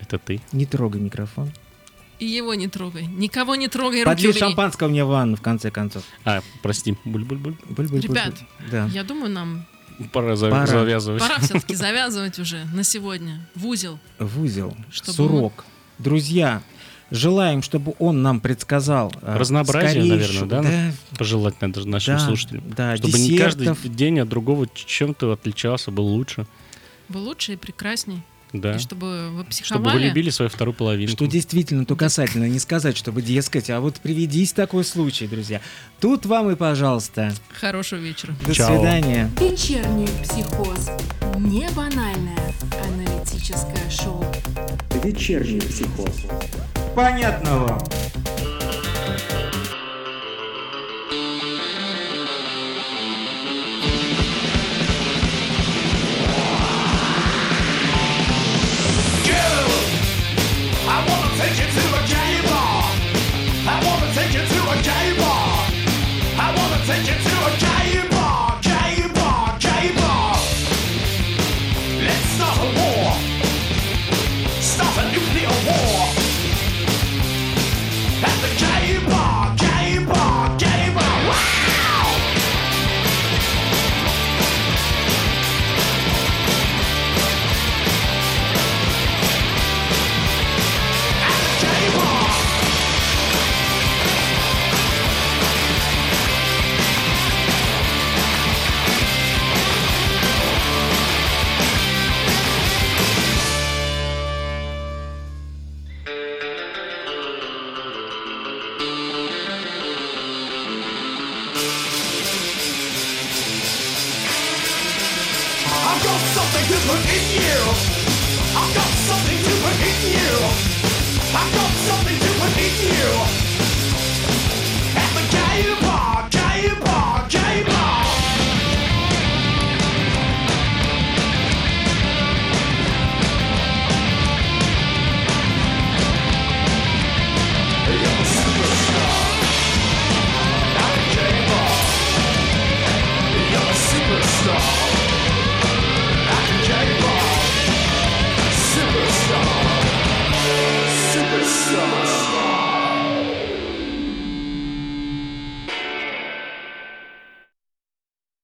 это 0.00 0.18
ты. 0.18 0.40
Не 0.52 0.66
трогай 0.66 1.00
микрофон. 1.00 1.50
И 2.18 2.26
его 2.26 2.54
не 2.54 2.66
трогай. 2.68 3.06
Никого 3.06 3.54
не 3.54 3.68
трогай, 3.68 4.04
Подлей 4.04 4.32
шампанского 4.32 4.88
мне 4.88 5.04
в 5.04 5.08
ванну, 5.08 5.36
в 5.36 5.40
конце 5.40 5.70
концов. 5.70 6.02
А, 6.24 6.40
прости, 6.62 6.96
буль-буль-буль. 7.04 7.54
Ребят, 8.00 8.34
Да. 8.70 8.86
Я 8.92 9.04
думаю, 9.04 9.30
нам 9.30 9.66
Пора, 10.12 10.36
за- 10.36 10.50
Пора. 10.50 10.66
завязывать. 10.66 11.20
пора 11.20 11.38
все-таки 11.40 11.74
завязывать 11.74 12.38
уже 12.38 12.64
на 12.74 12.82
сегодня. 12.84 13.48
В 13.54 13.66
узел. 13.66 13.98
В 14.18 14.40
узел. 14.42 14.76
Чтобы 14.90 15.12
Сурок. 15.16 15.64
Друзья, 15.98 16.62
желаем, 17.10 17.62
чтобы 17.62 17.94
он 17.98 18.22
нам 18.22 18.40
предсказал. 18.40 19.12
э, 19.22 19.36
Разнообразие, 19.36 20.04
скорейшую- 20.04 20.46
наверное, 20.46 20.94
Пожелать 21.16 21.60
надо 21.60 21.86
нашим 21.88 22.14
Да, 22.14 22.20
слушателям. 22.20 22.64
да, 22.76 22.96
Чтобы 22.96 23.18
не 23.18 23.36
каждый 23.38 23.60
десертов. 23.66 23.94
день 23.94 24.20
от 24.20 24.28
другого 24.28 24.66
чем-то 24.72 25.32
отличался, 25.32 25.90
был 25.90 26.06
лучше. 26.06 26.46
Был 27.08 27.22
лучше 27.24 27.54
и 27.54 27.56
прекрасней. 27.56 28.22
Да. 28.52 28.76
И 28.76 28.78
чтобы 28.78 29.30
вы 29.30 29.44
Чтобы 29.50 29.84
вы 29.84 29.90
психовали. 29.90 30.04
любили 30.08 30.30
свою 30.30 30.48
вторую 30.48 30.74
половинку. 30.74 31.12
Что 31.12 31.26
действительно, 31.26 31.84
то 31.84 31.96
касательно, 31.96 32.48
не 32.48 32.58
сказать, 32.58 32.96
чтобы, 32.96 33.20
дескать, 33.22 33.68
а 33.70 33.80
вот 33.80 33.96
приведись 34.00 34.52
такой 34.52 34.84
случай, 34.84 35.26
друзья. 35.26 35.60
Тут 36.00 36.24
вам 36.26 36.50
и 36.50 36.56
пожалуйста. 36.56 37.32
Хорошего 37.60 37.98
вечера. 38.00 38.34
До 38.46 38.54
Чао. 38.54 38.74
свидания. 38.76 39.30
Вечерний 39.38 40.08
психоз. 40.22 40.88
Не 41.36 41.68
банальное 41.70 42.38
аналитическое 42.84 43.90
шоу. 43.90 44.24
Вечерний 45.02 45.60
психоз. 45.60 46.26
Понятно 46.94 47.58
вам. 47.58 47.78